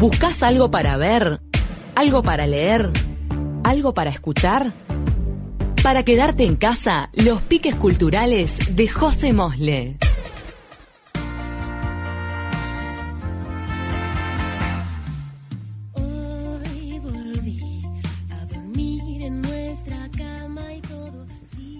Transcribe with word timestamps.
¿Buscas 0.00 0.42
algo 0.42 0.70
para 0.70 0.96
ver? 0.96 1.42
¿Algo 1.94 2.22
para 2.22 2.46
leer? 2.46 2.90
¿Algo 3.64 3.92
para 3.92 4.08
escuchar? 4.08 4.72
Para 5.82 6.06
quedarte 6.06 6.44
en 6.44 6.56
casa, 6.56 7.10
los 7.12 7.42
piques 7.42 7.74
culturales 7.74 8.74
de 8.74 8.88
José 8.88 9.34
Mosle. 9.34 9.98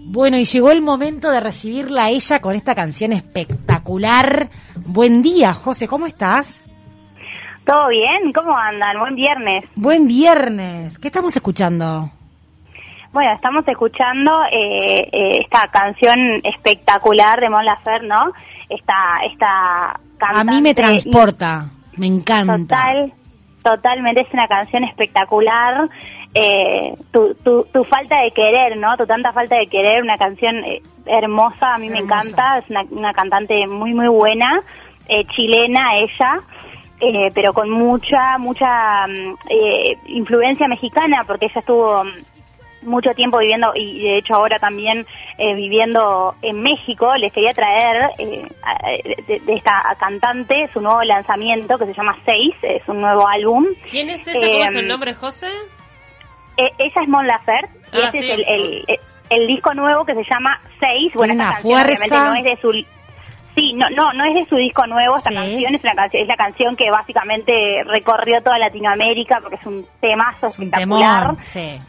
Bueno, 0.09 0.37
y 0.37 0.45
llegó 0.45 0.71
el 0.73 0.83
momento 0.83 1.31
de 1.31 1.41
recibirla 1.41 2.05
a 2.05 2.11
ella 2.11 2.43
con 2.43 2.55
esta 2.55 2.75
canción 2.75 3.15
espectacular. 3.15 4.51
Buen 4.85 5.23
día, 5.23 5.55
José, 5.55 5.89
¿cómo 5.89 6.07
estás? 6.07 6.65
¿Todo 7.65 7.89
bien? 7.89 8.33
¿Cómo 8.33 8.57
andan? 8.57 8.99
Buen 8.99 9.15
viernes. 9.15 9.65
Buen 9.75 10.07
viernes. 10.07 10.99
¿Qué 10.99 11.09
estamos 11.09 11.35
escuchando? 11.37 12.11
Bueno, 13.13 13.33
estamos 13.35 13.67
escuchando 13.67 14.45
eh, 14.53 15.09
eh, 15.13 15.41
esta 15.41 15.67
canción 15.69 16.19
espectacular 16.45 17.41
de 17.41 17.51
Mon 17.51 17.65
Laferte, 17.65 18.07
¿no? 18.07 18.33
Esta, 18.69 19.19
esta 19.25 20.01
A 20.21 20.45
mí 20.45 20.61
me 20.63 20.75
transporta, 20.75 21.71
me 21.97 22.07
encanta. 22.07 22.57
Total, 22.57 23.13
totalmente 23.63 24.23
es 24.23 24.33
una 24.33 24.47
canción 24.47 24.85
espectacular 24.85 25.89
eh, 26.35 26.95
tu, 27.11 27.35
tu, 27.43 27.65
tu, 27.73 27.85
falta 27.85 28.21
de 28.21 28.31
querer, 28.31 28.77
¿no? 28.77 28.97
Tu 28.97 29.05
tanta 29.07 29.33
falta 29.33 29.57
de 29.57 29.67
querer, 29.67 30.03
una 30.03 30.17
canción 30.17 30.57
eh, 30.65 30.81
hermosa, 31.07 31.75
a 31.75 31.79
mí 31.79 31.89
me 31.89 31.99
encanta, 31.99 32.59
es 32.59 32.71
una, 32.71 32.85
una, 32.91 33.13
cantante 33.13 33.67
muy, 33.67 33.95
muy 33.95 34.07
buena, 34.07 34.63
eh, 35.09 35.25
chilena 35.25 35.97
ella, 35.97 36.41
eh, 37.01 37.31
pero 37.35 37.53
con 37.53 37.71
mucha, 37.71 38.39
mucha 38.39 39.07
mm, 39.07 39.35
eh, 39.49 39.99
influencia 40.07 40.69
mexicana, 40.69 41.25
porque 41.27 41.47
ella 41.47 41.61
estuvo 41.61 42.05
mm, 42.05 42.09
mucho 42.83 43.11
tiempo 43.15 43.39
viviendo 43.39 43.73
y 43.75 44.01
de 44.03 44.19
hecho 44.19 44.35
ahora 44.35 44.59
también 44.59 45.07
eh, 45.39 45.55
viviendo 45.55 46.35
en 46.43 46.63
México, 46.63 47.15
les 47.17 47.33
quería 47.33 47.53
traer 47.53 48.11
eh, 48.19 48.49
de, 49.27 49.41
de, 49.41 49.53
esta 49.55 49.95
cantante 49.99 50.69
su 50.73 50.81
nuevo 50.81 51.03
lanzamiento 51.03 51.77
que 51.79 51.87
se 51.87 51.95
llama 51.95 52.17
Seis, 52.25 52.55
es 52.63 52.83
un 52.89 53.01
nuevo 53.01 53.27
álbum. 53.29 53.67
¿Quién 53.91 54.11
es 54.11 54.27
ella? 54.29 54.41
¿Cómo 54.41 54.65
es 54.65 54.77
el 54.77 54.89
nombre, 54.89 55.15
José? 55.15 55.49
Eh, 56.57 56.71
ella 56.79 57.03
es 57.03 57.09
Mon 57.09 57.27
Laferte 57.27 57.71
y 57.93 57.97
Ah, 58.01 58.05
este 58.07 58.21
sí. 58.21 58.31
es 58.31 58.39
el, 58.39 58.45
el, 58.49 59.01
el 59.31 59.47
disco 59.47 59.73
nuevo 59.75 60.05
que 60.05 60.15
se 60.15 60.25
llama 60.25 60.61
Seis. 60.79 61.13
Bueno, 61.15 61.33
esta 61.35 61.53
canción 61.53 61.73
fuerza. 61.73 61.93
obviamente 61.95 62.31
no 62.31 62.35
es 62.37 62.45
de 62.45 62.61
su 62.61 62.87
Sí, 63.57 63.73
no, 63.75 63.91
no, 63.91 64.13
no 64.13 64.25
es 64.25 64.35
de 64.35 64.47
su 64.49 64.57
disco 64.57 64.87
nuevo, 64.87 65.17
esta 65.17 65.31
Sí. 65.31 65.37
canción 65.37 65.75
es, 65.75 65.83
una 65.83 65.95
canción, 65.95 66.23
es 66.23 66.29
la 66.29 66.37
canción 66.37 66.77
que 66.77 66.91
básicamente 66.91 67.83
recorrió 67.85 68.43
toda 68.43 68.59
Latinoamérica 68.59 69.41
porque 69.41 69.57
es 69.57 69.67
un 69.67 69.85
temazo 70.01 70.47
Es 70.47 70.59
un 70.59 70.67
espectacular 70.67 71.35
sí. 71.41 71.81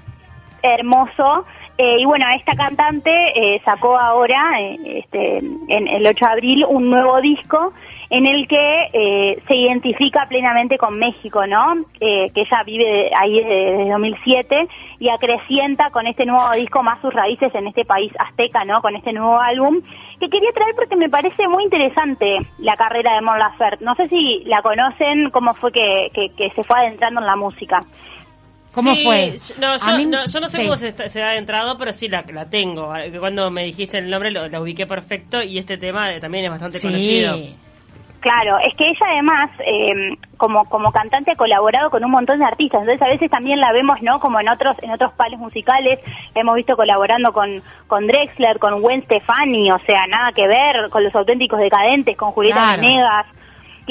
hermoso. 0.63 1.45
Eh, 1.83 1.95
y 1.97 2.05
bueno, 2.05 2.27
esta 2.37 2.53
cantante 2.53 3.09
eh, 3.09 3.59
sacó 3.65 3.97
ahora, 3.97 4.51
eh, 4.59 4.77
este, 4.99 5.39
en 5.39 5.87
el 5.87 6.05
8 6.05 6.25
de 6.25 6.31
abril, 6.31 6.65
un 6.69 6.91
nuevo 6.91 7.19
disco 7.21 7.73
en 8.11 8.27
el 8.27 8.47
que 8.47 9.39
se 9.47 9.55
identifica 9.55 10.27
plenamente 10.27 10.77
con 10.77 10.99
México, 10.99 11.47
¿no? 11.47 11.75
Que 11.97 12.29
ella 12.35 12.63
vive 12.65 13.09
ahí 13.17 13.39
desde, 13.39 13.71
desde 13.71 13.89
2007 13.89 14.67
y 14.99 15.09
acrecienta 15.09 15.89
con 15.91 16.05
este 16.05 16.25
nuevo 16.25 16.51
disco 16.51 16.83
más 16.83 16.99
sus 17.01 17.13
raíces 17.13 17.55
en 17.55 17.67
este 17.67 17.85
país 17.85 18.11
azteca, 18.19 18.65
¿no? 18.65 18.81
Con 18.81 18.97
este 18.97 19.13
nuevo 19.13 19.39
álbum 19.39 19.81
que 20.19 20.29
quería 20.29 20.51
traer 20.51 20.75
porque 20.75 20.97
me 20.97 21.09
parece 21.09 21.47
muy 21.47 21.63
interesante 21.63 22.39
la 22.59 22.75
carrera 22.75 23.15
de 23.15 23.21
Mon 23.21 23.39
Laferte. 23.39 23.83
No 23.83 23.95
sé 23.95 24.09
si 24.09 24.43
la 24.45 24.61
conocen, 24.61 25.31
cómo 25.31 25.53
fue 25.55 25.71
que 25.71 26.51
se 26.53 26.63
fue 26.63 26.79
adentrando 26.79 27.21
en 27.21 27.27
la 27.27 27.37
música. 27.37 27.81
¿Cómo 28.73 28.95
Sí, 28.95 29.03
fue? 29.03 29.37
yo- 29.37 29.55
No, 29.59 29.77
yo, 29.77 29.97
mí- 29.97 30.05
no, 30.05 30.25
yo 30.25 30.39
no 30.39 30.47
sé 30.47 30.57
sí. 30.57 30.63
cómo 30.63 30.75
se, 30.75 31.09
se 31.09 31.21
ha 31.23 31.35
entrado, 31.35 31.77
pero 31.77 31.91
sí 31.93 32.07
la, 32.07 32.23
la 32.31 32.49
tengo. 32.49 32.93
Que 32.93 33.19
Cuando 33.19 33.51
me 33.51 33.65
dijiste 33.65 33.97
el 33.97 34.09
nombre 34.09 34.31
lo, 34.31 34.47
la 34.47 34.61
ubiqué 34.61 34.85
perfecto 34.87 35.41
y 35.41 35.57
este 35.57 35.77
tema 35.77 36.11
eh, 36.13 36.19
también 36.19 36.45
es 36.45 36.51
bastante 36.51 36.79
conocido. 36.81 37.35
Sí. 37.35 37.57
Claro, 38.21 38.59
es 38.59 38.75
que 38.75 38.87
ella 38.87 38.99
además, 39.13 39.49
eh, 39.65 40.15
como, 40.37 40.63
como 40.65 40.91
cantante, 40.91 41.31
ha 41.31 41.35
colaborado 41.35 41.89
con 41.89 42.05
un 42.05 42.11
montón 42.11 42.37
de 42.37 42.45
artistas, 42.45 42.81
entonces 42.81 43.01
a 43.01 43.07
veces 43.09 43.31
también 43.31 43.59
la 43.59 43.71
vemos, 43.73 43.99
¿no? 44.03 44.19
Como 44.19 44.39
en 44.39 44.47
otros 44.47 44.77
en 44.83 44.91
otros 44.91 45.11
palos 45.13 45.39
musicales, 45.39 45.99
la 46.35 46.41
hemos 46.41 46.53
visto 46.53 46.75
colaborando 46.75 47.33
con, 47.33 47.63
con 47.87 48.05
Drexler, 48.05 48.59
con 48.59 48.79
Gwen 48.79 49.01
Stefani, 49.01 49.71
o 49.71 49.79
sea, 49.79 50.05
nada 50.07 50.31
que 50.35 50.47
ver, 50.47 50.91
con 50.91 51.03
los 51.03 51.15
auténticos 51.15 51.59
decadentes, 51.59 52.15
con 52.15 52.31
Julieta 52.31 52.61
Claro. 52.61 52.81
Venegas. 52.83 53.25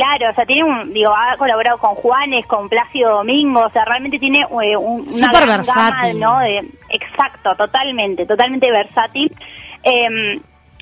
Claro, 0.00 0.30
o 0.30 0.34
sea, 0.34 0.46
tiene 0.46 0.64
un, 0.64 0.94
digo, 0.94 1.12
ha 1.14 1.36
colaborado 1.36 1.76
con 1.76 1.94
Juanes, 1.94 2.46
con 2.46 2.70
Plácido 2.70 3.18
Domingo, 3.18 3.60
o 3.60 3.70
sea, 3.70 3.84
realmente 3.84 4.18
tiene 4.18 4.38
eh, 4.38 4.74
un, 4.74 5.02
una 5.02 5.10
Súper 5.10 5.42
gran 5.42 5.62
gama, 5.62 5.90
versátil. 5.90 6.20
¿no? 6.20 6.38
De, 6.38 6.58
exacto, 6.88 7.54
totalmente, 7.54 8.24
totalmente 8.24 8.70
versátil. 8.70 9.30
Eh, 9.82 10.40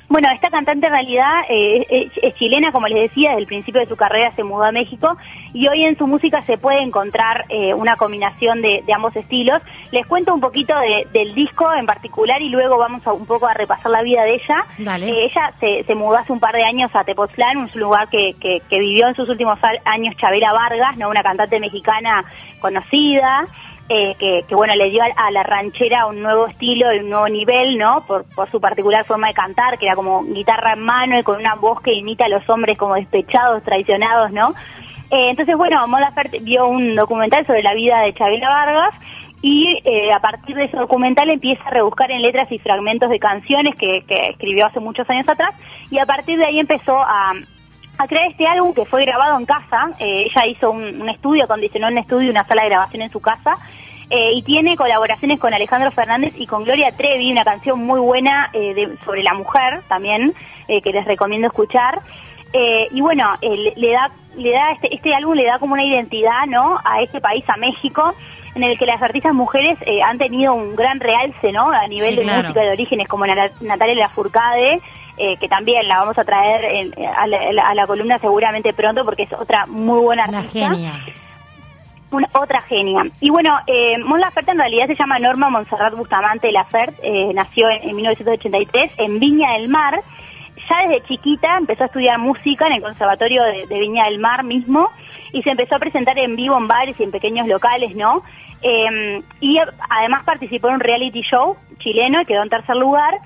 bueno, 0.09 0.27
esta 0.33 0.49
cantante 0.49 0.87
en 0.87 0.91
realidad 0.93 1.41
eh, 1.49 1.85
es, 1.89 2.11
es 2.21 2.33
chilena, 2.35 2.71
como 2.71 2.87
les 2.87 3.09
decía, 3.09 3.29
desde 3.29 3.41
el 3.41 3.47
principio 3.47 3.79
de 3.79 3.87
su 3.87 3.95
carrera 3.95 4.31
se 4.35 4.43
mudó 4.43 4.63
a 4.63 4.71
México 4.71 5.15
y 5.53 5.67
hoy 5.67 5.85
en 5.85 5.97
su 5.97 6.07
música 6.07 6.41
se 6.41 6.57
puede 6.57 6.81
encontrar 6.81 7.45
eh, 7.49 7.73
una 7.75 7.95
combinación 7.95 8.61
de, 8.61 8.83
de 8.85 8.93
ambos 8.93 9.15
estilos. 9.15 9.61
Les 9.91 10.05
cuento 10.07 10.33
un 10.33 10.41
poquito 10.41 10.73
de- 10.79 11.07
del 11.13 11.35
disco 11.35 11.71
en 11.73 11.85
particular 11.85 12.41
y 12.41 12.49
luego 12.49 12.77
vamos 12.77 13.05
a, 13.05 13.13
un 13.13 13.25
poco 13.27 13.47
a 13.47 13.53
repasar 13.53 13.91
la 13.91 14.01
vida 14.01 14.23
de 14.23 14.33
ella. 14.35 14.65
Dale. 14.79 15.07
Eh, 15.09 15.25
ella 15.25 15.53
se, 15.59 15.83
se 15.83 15.95
mudó 15.95 16.17
hace 16.17 16.33
un 16.33 16.39
par 16.39 16.55
de 16.55 16.63
años 16.63 16.89
a 16.95 17.03
Tepoztlán, 17.03 17.57
un 17.57 17.69
lugar 17.75 18.09
que, 18.09 18.33
que, 18.41 18.61
que 18.69 18.79
vivió 18.79 19.07
en 19.07 19.15
sus 19.15 19.29
últimos 19.29 19.59
años 19.85 20.15
Chabela 20.17 20.51
Vargas, 20.53 20.97
no 20.97 21.09
una 21.09 21.21
cantante 21.23 21.59
mexicana 21.59 22.25
conocida. 22.59 23.45
Eh, 23.89 24.15
que, 24.19 24.45
que, 24.47 24.55
bueno 24.55 24.75
le 24.75 24.89
dio 24.89 25.01
a, 25.03 25.31
la 25.31 25.43
ranchera 25.43 26.05
un 26.05 26.21
nuevo 26.21 26.47
estilo 26.47 26.93
y 26.93 26.99
un 26.99 27.09
nuevo 27.09 27.27
nivel 27.27 27.77
no 27.77 28.05
por, 28.05 28.25
su 28.51 28.61
particular 28.61 29.05
forma 29.05 29.29
de 29.29 29.33
cantar 29.33 29.77
que 29.77 29.87
era 29.87 29.95
como 29.95 30.23
guitarra 30.23 30.73
en 30.73 30.81
mano 30.81 31.19
y 31.19 31.23
con 31.23 31.39
una 31.39 31.55
voz 31.55 31.81
que 31.81 31.93
imita 31.93 32.25
a 32.25 32.29
los 32.29 32.47
hombres 32.49 32.77
como 32.77 32.95
despechados 32.95 33.63
traicionados 33.63 34.31
no 34.31 34.53
Eh, 35.11 35.31
entonces 35.31 35.57
bueno 35.57 35.87
Mon 35.87 36.01
Laferte 36.01 36.39
vio 36.39 36.67
un 36.67 36.95
documental 36.95 37.45
sobre 37.47 37.63
la 37.63 37.73
vida 37.73 38.01
de 38.01 38.13
Chabela 38.13 38.47
Vargas 38.47 38.93
y 39.41 39.79
eh, 39.85 40.11
a 40.11 40.19
partir 40.19 40.55
de 40.55 40.65
ese 40.65 40.77
documental 40.77 41.29
empieza 41.29 41.63
a 41.63 41.71
rebuscar 41.71 42.11
en 42.11 42.21
letras 42.21 42.51
y 42.51 42.59
fragmentos 42.59 43.09
de 43.09 43.19
canciones 43.19 43.75
que, 43.75 44.03
escribió 44.29 44.65
hace 44.65 44.79
muchos 44.79 45.09
años 45.09 45.27
atrás 45.27 45.55
y 45.89 45.97
a 45.97 46.05
partir 46.05 46.37
de 46.37 46.45
ahí 46.45 46.59
empezó 46.59 46.97
a, 46.97 47.33
crear 48.07 48.31
este 48.31 48.47
álbum 48.47 48.73
que 48.73 48.85
fue 48.85 49.03
grabado 49.03 49.37
en 49.37 49.45
casa. 49.45 49.91
Eh, 49.99 50.27
ella 50.29 50.47
hizo 50.47 50.71
un, 50.71 51.09
estudio, 51.09 51.43
acondicionó 51.43 51.87
un 51.87 51.97
estudio 51.97 52.31
una 52.31 52.45
sala 52.45 52.63
de 52.63 52.69
grabación 52.69 53.01
en 53.01 53.11
su 53.11 53.19
casa. 53.19 53.57
Eh, 54.09 54.31
y 54.33 54.41
tiene 54.43 54.75
colaboraciones 54.75 55.39
con 55.39 55.53
Alejandro 55.53 55.91
Fernández 55.91 56.33
y 56.37 56.47
con 56.47 56.63
Gloria 56.63 56.91
Trevi, 56.97 57.31
una 57.31 57.43
canción 57.43 57.85
muy 57.85 57.99
buena 57.99 58.49
eh, 58.53 58.73
de- 58.73 58.97
sobre 59.05 59.21
la 59.23 59.33
mujer 59.33 59.81
también, 59.87 60.33
eh, 60.67 60.81
que 60.81 60.91
les 60.91 61.05
recomiendo 61.05 61.47
escuchar. 61.47 61.99
Eh, 62.53 62.87
y 62.91 63.01
bueno, 63.01 63.29
le, 63.41 63.73
le 63.75 63.91
da, 63.91 64.09
le 64.35 64.51
da 64.51 64.71
este, 64.71 64.93
este 64.95 65.13
álbum 65.13 65.35
le 65.35 65.45
da 65.45 65.59
como 65.59 65.73
una 65.73 65.83
identidad, 65.85 66.47
¿no? 66.47 66.79
A 66.83 67.01
este 67.01 67.21
país, 67.21 67.43
a 67.47 67.57
México, 67.57 68.15
en 68.55 68.63
el 68.63 68.79
que 68.79 68.87
las 68.87 68.99
artistas 69.01 69.33
mujeres 69.35 69.77
eh, 69.85 70.01
han 70.01 70.17
tenido 70.17 70.55
un 70.55 70.75
gran 70.75 70.99
realce, 70.99 71.51
¿no? 71.51 71.69
A 71.69 71.87
nivel 71.87 72.09
Sí, 72.09 72.15
de 72.15 72.21
claro. 72.23 72.41
música 72.41 72.61
de 72.61 72.71
orígenes, 72.71 73.07
como 73.07 73.27
Natalia 73.27 73.93
Lafourcade, 73.95 74.81
eh, 75.17 75.37
que 75.37 75.47
también 75.47 75.87
la 75.87 75.99
vamos 75.99 76.17
a 76.17 76.23
traer 76.23 76.65
en- 76.65 76.93
a, 77.15 77.27
la, 77.27 77.67
a 77.67 77.75
la 77.75 77.85
columna 77.85 78.17
seguramente 78.17 78.73
pronto, 78.73 79.05
porque 79.05 79.23
es 79.23 79.33
otra 79.33 79.67
muy 79.67 79.99
buena 79.99 80.25
Una 80.27 80.39
artista. 80.39 80.69
genia. 80.71 80.93
Una, 82.11 82.27
otra 82.33 82.61
genia. 82.63 83.03
Y 83.21 83.29
bueno, 83.29 83.57
eh, 83.67 83.97
Mon 83.99 84.19
Laferte 84.19 84.51
en 84.51 84.57
realidad 84.57 84.87
se 84.87 84.95
llama 84.95 85.19
Norma 85.19 85.49
Montserrat 85.49 85.93
Bustamante 85.93 86.51
Laferte, 86.51 86.99
eh, 87.03 87.33
nació 87.33 87.69
en, 87.69 87.89
en 87.89 87.95
1983 87.95 88.91
en 88.97 89.19
Viña 89.19 89.53
del 89.53 89.69
Mar. 89.69 90.01
Ya 90.67 90.81
desde 90.87 91.03
chiquita 91.07 91.57
empezó 91.57 91.83
a 91.83 91.87
estudiar 91.87 92.19
música 92.19 92.67
en 92.67 92.73
el 92.73 92.81
Conservatorio 92.81 93.43
de, 93.43 93.67
de 93.67 93.79
Viña 93.79 94.05
del 94.05 94.19
Mar 94.19 94.43
mismo 94.43 94.89
y 95.31 95.43
se 95.43 95.51
empezó 95.51 95.75
a 95.75 95.79
presentar 95.79 96.17
en 96.17 96.35
vivo 96.35 96.57
en 96.57 96.67
bares 96.67 96.99
y 96.99 97.03
en 97.03 97.11
pequeños 97.11 97.47
locales, 97.47 97.95
¿no? 97.95 98.23
Eh, 98.61 99.21
y 99.39 99.57
además 99.89 100.23
participó 100.25 100.67
en 100.67 100.75
un 100.75 100.79
reality 100.79 101.21
show 101.21 101.55
chileno 101.77 102.21
y 102.21 102.25
quedó 102.25 102.43
en 102.43 102.49
tercer 102.49 102.75
lugar. 102.75 103.19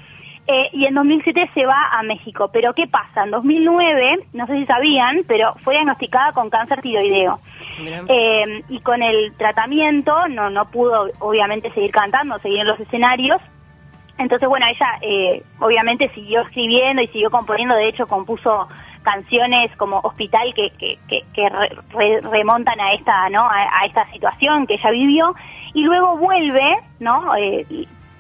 Eh, 0.46 0.70
y 0.74 0.86
en 0.86 0.94
2007 0.94 1.52
se 1.54 1.66
va 1.66 1.90
a 1.92 2.04
México. 2.04 2.50
Pero 2.52 2.74
¿qué 2.74 2.88
pasa? 2.88 3.24
En 3.24 3.32
2009, 3.32 4.28
no 4.34 4.46
sé 4.48 4.58
si 4.58 4.66
sabían, 4.66 5.22
pero 5.28 5.56
fue 5.64 5.76
diagnosticada 5.76 6.34
con 6.34 6.50
cáncer 6.50 6.82
tiroideo. 6.82 7.40
Eh, 8.08 8.64
y 8.70 8.80
con 8.82 9.02
el 9.02 9.34
tratamiento 9.38 10.28
no, 10.28 10.50
no 10.50 10.66
pudo 10.70 11.10
obviamente 11.20 11.72
seguir 11.74 11.92
cantando, 11.92 12.40
seguir 12.40 12.60
en 12.62 12.68
los 12.68 12.80
escenarios. 12.80 13.42
Entonces, 14.18 14.48
bueno, 14.48 14.66
ella 14.68 14.88
eh, 15.02 15.44
obviamente 15.60 16.10
siguió 16.14 16.42
escribiendo 16.42 17.02
y 17.02 17.08
siguió 17.08 17.32
componiendo, 17.32 17.76
de 17.76 17.88
hecho 17.88 18.06
compuso 18.08 18.68
canciones 19.02 19.76
como 19.76 20.00
Hospital 20.00 20.54
que, 20.54 20.70
que, 20.72 20.98
que, 21.08 21.50
re- 21.50 21.76
re- 21.90 22.22
remontan 22.22 22.80
a 22.80 22.94
esta, 22.94 23.30
¿no? 23.30 23.42
A, 23.42 23.86
esta 23.86 24.10
situación 24.12 24.66
que 24.68 24.76
ella 24.76 24.92
vivió 24.92 25.36
y 25.74 25.84
luego 25.84 26.16
vuelve, 26.18 26.78
¿no? 27.00 27.36
Eh, 27.36 27.66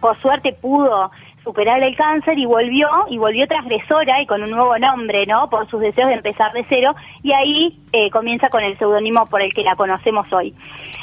por 0.02 0.18
suerte 0.20 0.52
pudo 0.54 1.12
superar 1.44 1.82
el 1.84 1.96
cáncer 1.96 2.38
y 2.40 2.46
volvió, 2.46 2.88
y 3.10 3.18
volvió 3.18 3.48
transgresora 3.48 4.22
y 4.22 4.26
con 4.26 4.42
un 4.44 4.52
nuevo 4.52 4.78
nombre, 4.78 5.26
¿no? 5.26 5.50
Por 5.50 5.70
sus 5.70 5.82
deseos 5.82 6.10
de 6.10 6.16
empezar 6.16 6.52
de 6.54 6.66
cero, 6.70 6.96
y 7.22 7.34
ahí 7.34 7.80
eh, 7.92 8.10
comienza 8.10 8.50
con 8.50 8.64
el 8.64 8.78
seudónimo 8.78 9.26
por 9.28 9.42
el 9.42 9.54
que 9.54 9.64
la 9.64 9.76
conocemos 9.76 10.32
hoy. 10.32 10.54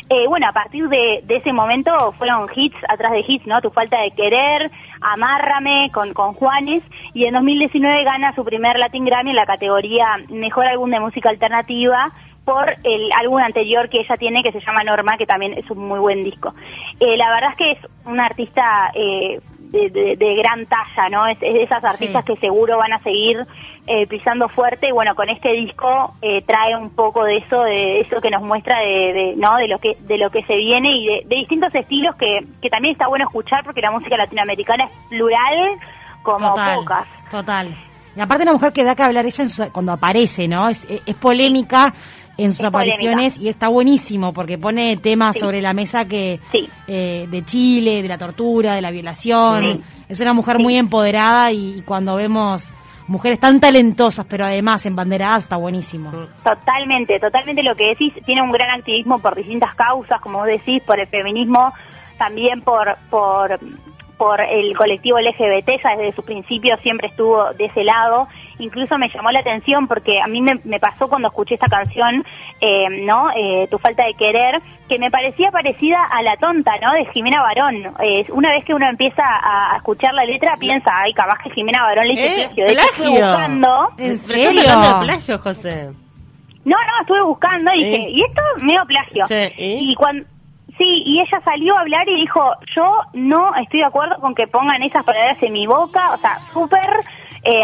Eh, 0.09 0.27
bueno, 0.27 0.49
a 0.49 0.53
partir 0.53 0.89
de, 0.89 1.23
ese 1.29 1.53
momento 1.53 2.13
fueron 2.19 2.49
hits 2.55 2.77
atrás 2.89 3.13
de 3.13 3.25
hits, 3.27 3.47
¿no? 3.47 3.61
Tu 3.61 3.71
falta 3.71 4.01
de 4.01 4.11
querer, 4.13 4.71
Amárrame 5.01 5.91
con, 5.93 6.13
con 6.15 6.35
Juanes, 6.35 6.83
y 7.15 7.27
en 7.27 7.35
2019 7.35 8.05
gana 8.05 8.35
su 8.35 8.45
primer 8.45 8.79
Latin 8.79 9.05
Grammy 9.05 9.31
en 9.31 9.37
la 9.37 9.47
categoría 9.47 10.07
Mejor 10.29 10.67
Álbum 10.67 10.91
de 10.91 11.01
Música 11.01 11.29
Alternativa, 11.29 12.11
por 12.45 12.75
el 12.83 13.11
álbum 13.17 13.39
anterior 13.39 13.89
que 13.89 14.01
ella 14.01 14.17
tiene 14.17 14.43
que 14.43 14.51
se 14.51 14.61
llama 14.61 14.83
Norma, 14.83 15.17
que 15.17 15.27
también 15.27 15.53
es 15.53 15.71
un 15.71 15.87
muy 15.87 16.01
buen 16.01 16.25
disco. 16.25 16.55
Eh, 16.99 17.17
la 17.17 17.31
verdad 17.31 17.51
es 17.51 17.57
que 17.57 17.71
es 17.73 17.79
una 18.07 18.27
artista 18.27 18.91
de, 19.71 20.17
de, 20.17 20.35
gran 20.37 20.67
talla, 20.67 21.09
¿no? 21.11 21.27
Es, 21.27 21.39
es 21.41 21.55
de 21.55 21.63
esas 21.63 21.83
artistas 21.85 22.25
que 22.25 22.37
seguro 22.37 22.79
van 22.79 22.93
a 22.93 23.03
seguir 23.03 23.47
eh, 23.87 24.07
pisando 24.07 24.49
fuerte 24.49 24.89
y 24.89 24.93
bueno, 24.93 25.15
con 25.15 25.29
este 25.29 25.53
disco 25.53 26.15
eh, 26.23 26.43
trae 26.43 26.77
un 26.77 26.91
poco 26.91 27.25
de 27.25 27.39
eso, 27.39 27.63
de 27.63 28.01
eso 28.01 28.21
que 28.21 28.31
nos 28.31 28.43
muestra 28.43 28.81
de, 28.81 29.13
de, 29.13 29.35
¿no? 29.37 29.57
De 29.57 29.69
lo 29.69 29.79
que, 29.79 29.97
de 30.01 30.19
lo 30.19 30.31
que 30.31 30.43
se 30.43 30.57
viene 30.57 30.93
y 30.97 31.07
de, 31.07 31.23
de 31.27 31.37
distintos 31.37 31.75
estilos 31.75 32.17
que, 32.17 32.41
que 32.61 32.71
también 32.71 32.93
está 32.93 33.09
bueno 33.09 33.27
escuchar 33.27 33.65
porque 33.65 33.81
la 33.81 33.91
música 33.91 34.17
latinoamericana 34.17 34.85
es 34.85 34.91
plural 35.09 35.79
como 36.23 36.51
total, 36.51 36.79
pocas. 36.79 37.05
Total. 37.31 37.77
Y 38.17 38.21
aparte 38.21 38.43
una 38.43 38.53
mujer 38.53 38.73
que 38.73 38.85
da 38.85 38.95
que 38.95 39.03
hablar 39.03 39.25
ella 39.25 39.45
en 39.45 39.49
su, 39.49 39.71
cuando 39.71 39.93
aparece, 39.93 40.49
¿no? 40.49 40.69
Es, 40.69 40.87
es 41.07 41.15
polémica 41.15 41.95
en 42.45 42.51
sus 42.53 42.61
Es 42.61 42.65
apariciones 42.67 43.35
polémica. 43.35 43.43
y 43.45 43.49
está 43.49 43.69
buenísimo 43.69 44.33
porque 44.33 44.59
pone 44.59 44.97
temas 44.97 45.37
Sí. 45.37 45.41
sobre 45.41 45.61
la 45.63 45.73
mesa 45.73 46.07
que 46.07 46.41
Sí. 46.53 46.69
eh, 46.89 47.27
de 47.31 47.45
Chile, 47.45 48.03
de 48.03 48.09
la 48.09 48.19
tortura, 48.19 48.75
de 48.75 48.83
la 48.83 48.91
violación. 48.91 49.83
Sí. 49.83 50.05
Es 50.09 50.21
una 50.21 50.33
mujer 50.33 50.57
Sí. 50.57 50.63
muy 50.63 50.77
empoderada 50.77 51.53
y, 51.53 51.79
y 51.79 51.83
cuando 51.83 52.17
vemos 52.17 52.73
mujeres 53.07 53.41
tan 53.41 53.59
talentosas 53.59 54.25
pero 54.29 54.45
además 54.45 54.87
embanderadas 54.87 55.43
está 55.45 55.57
buenísimo. 55.57 56.13
Totalmente, 56.45 57.19
totalmente 57.19 57.63
lo 57.63 57.75
que 57.75 57.89
decís. 57.89 58.13
Tiene 58.25 58.43
un 58.43 58.53
gran 58.53 58.71
activismo 58.71 59.19
por 59.19 59.35
distintas 59.35 59.75
causas, 59.75 60.21
como 60.21 60.39
vos 60.39 60.47
decís, 60.47 60.83
por 60.85 60.99
el 61.01 61.07
feminismo, 61.09 61.73
también 62.19 62.63
por 62.63 62.97
por 63.11 63.59
por 64.17 64.39
el 64.43 64.77
colectivo 64.77 65.19
LGBT, 65.19 65.81
ya 65.83 65.97
desde 65.97 66.15
su 66.15 66.23
principio 66.23 66.77
siempre 66.83 67.09
estuvo 67.09 67.53
de 67.55 67.65
ese 67.65 67.83
lado. 67.85 68.29
Incluso 68.61 68.97
me 68.99 69.09
llamó 69.09 69.31
la 69.31 69.41
atención 69.41 69.89
porque 69.89 70.21
a 70.21 70.27
mí 70.27 70.41
me, 70.41 70.61
me 70.65 70.79
pasó 70.79 71.09
cuando 71.09 71.29
escuché 71.29 71.55
esta 71.55 71.67
canción, 71.69 72.25
eh, 72.61 73.05
¿no? 73.05 73.31
Eh, 73.35 73.67
tu 73.71 73.79
falta 73.79 74.05
de 74.07 74.15
querer, 74.15 74.61
que 74.89 74.99
me 74.99 75.11
parecía 75.11 75.51
parecida 75.51 75.99
a 76.11 76.23
La 76.23 76.37
tonta, 76.37 76.73
¿no? 76.83 76.93
De 76.93 77.07
Jimena 77.13 77.43
Barón. 77.43 77.77
Eh, 78.03 78.27
una 78.33 78.51
vez 78.53 78.65
que 78.65 78.75
uno 78.75 78.89
empieza 78.89 79.23
a, 79.23 79.75
a 79.75 79.77
escuchcar 79.79 80.13
la 80.15 80.25
letra, 80.25 80.57
piensa, 80.59 80.91
ay, 80.95 81.13
capaz 81.13 81.39
que 81.43 81.51
Jimena 81.51 81.83
Barón 81.83 82.07
le 82.09 82.13
hizo 82.15 82.23
Eh, 82.23 82.35
plagio. 82.37 82.65
De 82.67 82.73
plagio. 82.75 83.11
buscando. 83.11 83.89
¿En 83.99 84.19
serio? 84.19 84.61
de 84.63 85.05
plagio, 85.05 85.39
José. 85.39 85.91
No, 86.65 86.77
no, 86.77 87.01
estuve 87.01 87.23
buscando 87.23 87.73
y 87.73 87.85
dije, 87.85 88.07
¿y 88.11 88.17
esto 88.23 88.43
medio 88.65 88.85
plagio? 88.87 89.27
Sí, 89.27 89.35
¿y? 89.57 89.93
Y 89.93 89.95
cuando 89.95 90.25
Sí, 90.79 91.03
y 91.05 91.21
ella 91.21 91.39
salió 91.45 91.77
a 91.77 91.81
hablar 91.81 92.09
y 92.09 92.15
dijo, 92.17 92.41
yo 92.75 92.91
no 93.13 93.55
estoy 93.57 93.81
de 93.81 93.87
acuerdo 93.87 94.17
con 94.19 94.35
que 94.35 94.47
pongan 94.47 94.83
esas 94.83 95.05
palabras 95.05 95.37
en 95.43 95.53
mi 95.53 95.67
boca, 95.67 96.13
o 96.15 96.17
sea, 96.17 96.39
súper, 96.55 96.81
eh, 97.43 97.63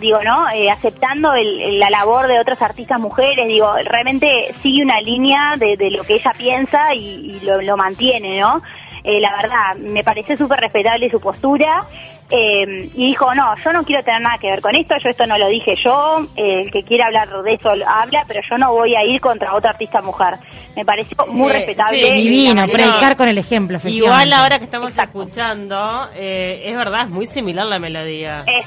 digo, 0.00 0.18
¿no? 0.24 0.48
Eh, 0.50 0.70
aceptando 0.70 1.32
el- 1.34 1.78
la 1.78 1.90
labor 1.90 2.26
de 2.26 2.40
otras 2.40 2.60
artistas 2.62 2.98
mujeres, 2.98 3.46
digo, 3.46 3.72
realmente 3.84 4.52
sigue 4.62 4.82
una 4.82 5.00
línea 5.00 5.54
de, 5.56 5.76
de 5.76 5.90
lo 5.90 6.02
que 6.04 6.14
ella 6.14 6.32
piensa 6.36 6.94
y, 6.94 7.36
y 7.36 7.40
lo, 7.40 7.62
lo 7.62 7.76
mantiene, 7.76 8.38
¿no? 8.40 8.60
Eh, 9.04 9.20
la 9.20 9.36
verdad, 9.36 9.76
me 9.78 10.02
pareció 10.02 10.36
súper 10.36 10.60
respetable 10.60 11.10
su 11.10 11.20
postura. 11.20 11.86
eh, 12.30 12.88
y 12.94 13.08
dijo, 13.08 13.34
no, 13.34 13.54
yo 13.62 13.70
no 13.70 13.84
quiero 13.84 14.02
tener 14.02 14.22
nada 14.22 14.38
que 14.38 14.46
ver 14.50 14.62
con 14.62 14.74
esto, 14.74 14.94
yo 14.98 15.10
esto 15.10 15.26
no 15.26 15.36
lo 15.36 15.46
dije 15.48 15.74
yo, 15.76 16.20
eh, 16.36 16.62
el 16.62 16.70
que 16.70 16.82
quiera 16.82 17.04
hablar 17.06 17.28
de 17.42 17.52
eso 17.52 17.68
habla, 17.86 18.24
pero 18.26 18.40
yo 18.50 18.56
no 18.56 18.72
voy 18.72 18.96
a 18.96 19.04
ir 19.04 19.20
contra 19.20 19.54
otra 19.54 19.70
artista 19.72 20.00
mujer. 20.00 20.36
Me 20.74 20.86
pareció 20.86 21.18
muy 21.26 21.50
Eh, 21.50 21.52
respetable. 21.58 22.02
sí, 22.02 22.12
Divino, 22.14 22.66
predicar 22.66 23.14
con 23.18 23.28
el 23.28 23.36
ejemplo. 23.36 23.78
Igual 23.84 24.32
ahora 24.32 24.58
que 24.58 24.64
estamos 24.64 24.88
Exacto. 24.92 25.20
escuchando, 25.22 26.08
eh, 26.16 26.62
es 26.64 26.74
verdad, 26.74 27.02
es 27.02 27.10
muy 27.10 27.26
similar 27.26 27.66
la 27.66 27.78
melodía. 27.78 28.42
Es, 28.46 28.66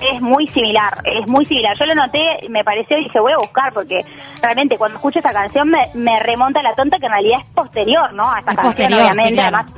es 0.00 0.20
muy 0.20 0.46
similar, 0.48 0.92
es 1.04 1.26
muy 1.28 1.44
similar. 1.44 1.76
Yo 1.76 1.86
lo 1.86 1.94
noté, 1.94 2.38
me 2.48 2.64
pareció 2.64 2.98
y 2.98 3.04
dije, 3.04 3.20
voy 3.20 3.32
a 3.32 3.36
buscar 3.38 3.72
porque 3.72 4.00
realmente 4.42 4.76
cuando 4.76 4.96
escucho 4.96 5.18
esta 5.18 5.32
canción 5.32 5.68
me, 5.68 5.88
me 5.94 6.18
remonta 6.20 6.60
a 6.60 6.62
la 6.62 6.74
tonta 6.74 6.98
que 6.98 7.06
en 7.06 7.12
realidad 7.12 7.40
es 7.40 7.46
posterior, 7.54 8.12
¿no? 8.12 8.30
A 8.30 8.38
esta 8.40 8.52
Es 8.52 8.56
canción, 8.58 8.88
sí, 8.88 8.94
obviamente. 8.94 9.32
claro. 9.34 9.56
Además, 9.58 9.72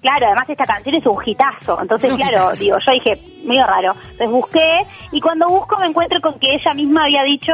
claro, 0.00 0.26
además 0.26 0.48
esta 0.50 0.64
canción 0.64 0.94
es 0.96 1.06
un 1.06 1.22
hitazo. 1.24 1.78
Entonces, 1.82 2.10
un 2.10 2.16
claro, 2.16 2.36
hitazo. 2.44 2.56
digo, 2.64 2.76
yo 2.84 2.92
dije, 2.92 3.22
medio 3.44 3.66
raro. 3.66 3.92
Entonces 4.02 4.30
busqué 4.30 4.80
y 5.12 5.20
cuando 5.20 5.46
busco 5.48 5.76
me 5.78 5.86
encuentro 5.86 6.20
con 6.20 6.38
que 6.38 6.54
ella 6.54 6.72
misma 6.74 7.04
había 7.04 7.22
dicho, 7.22 7.52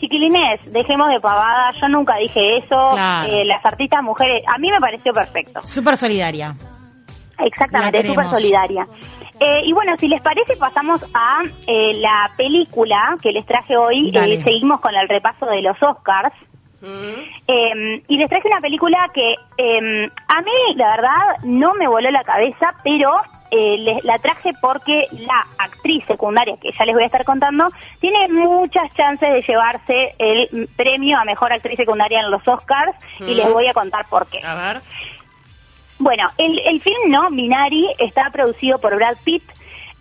chiquilines, 0.00 0.72
dejemos 0.72 1.10
de 1.10 1.20
pavada, 1.20 1.70
yo 1.80 1.88
nunca 1.88 2.16
dije 2.16 2.58
eso. 2.58 2.90
Claro. 2.92 3.26
Eh, 3.28 3.44
las 3.44 3.64
artistas 3.64 4.02
mujeres, 4.02 4.42
a 4.52 4.58
mí 4.58 4.70
me 4.70 4.80
pareció 4.80 5.12
perfecto. 5.12 5.60
Súper 5.64 5.96
solidaria. 5.96 6.54
Exactamente, 7.38 8.04
súper 8.06 8.30
solidaria. 8.30 8.86
Eh, 9.40 9.62
y 9.64 9.72
bueno, 9.72 9.94
si 9.98 10.08
les 10.08 10.20
parece, 10.22 10.56
pasamos 10.56 11.04
a 11.14 11.42
eh, 11.66 11.94
la 12.00 12.30
película 12.36 13.16
que 13.22 13.32
les 13.32 13.44
traje 13.46 13.76
hoy. 13.76 14.10
Eh, 14.14 14.42
seguimos 14.44 14.80
con 14.80 14.94
el 14.94 15.08
repaso 15.08 15.46
de 15.46 15.62
los 15.62 15.80
Oscars. 15.82 16.32
Mm. 16.80 17.20
Eh, 17.48 18.02
y 18.08 18.16
les 18.18 18.28
traje 18.28 18.46
una 18.46 18.60
película 18.60 19.10
que 19.14 19.32
eh, 19.58 20.08
a 20.28 20.40
mí, 20.42 20.76
la 20.76 20.90
verdad, 20.96 21.36
no 21.42 21.74
me 21.74 21.88
voló 21.88 22.10
la 22.10 22.22
cabeza, 22.24 22.74
pero 22.84 23.10
eh, 23.50 23.78
les, 23.78 24.04
la 24.04 24.18
traje 24.18 24.52
porque 24.60 25.06
la 25.12 25.46
actriz 25.58 26.04
secundaria, 26.06 26.56
que 26.60 26.72
ya 26.72 26.84
les 26.84 26.94
voy 26.94 27.04
a 27.04 27.06
estar 27.06 27.24
contando, 27.24 27.68
tiene 28.00 28.28
muchas 28.28 28.92
chances 28.94 29.32
de 29.32 29.42
llevarse 29.42 30.14
el 30.18 30.68
premio 30.76 31.16
a 31.18 31.24
Mejor 31.24 31.52
Actriz 31.52 31.76
Secundaria 31.76 32.20
en 32.20 32.30
los 32.30 32.46
Oscars 32.46 32.94
y 33.20 33.24
Mm. 33.32 33.36
les 33.36 33.52
voy 33.52 33.66
a 33.66 33.72
contar 33.74 34.06
por 34.08 34.26
qué. 34.28 34.44
A 34.44 34.54
ver. 34.54 34.82
Bueno, 35.98 36.28
el, 36.38 36.58
el 36.66 36.80
film, 36.80 37.10
¿no? 37.10 37.30
Minari 37.30 37.88
está 37.98 38.30
producido 38.30 38.78
por 38.78 38.96
Brad 38.96 39.16
Pitt. 39.24 39.42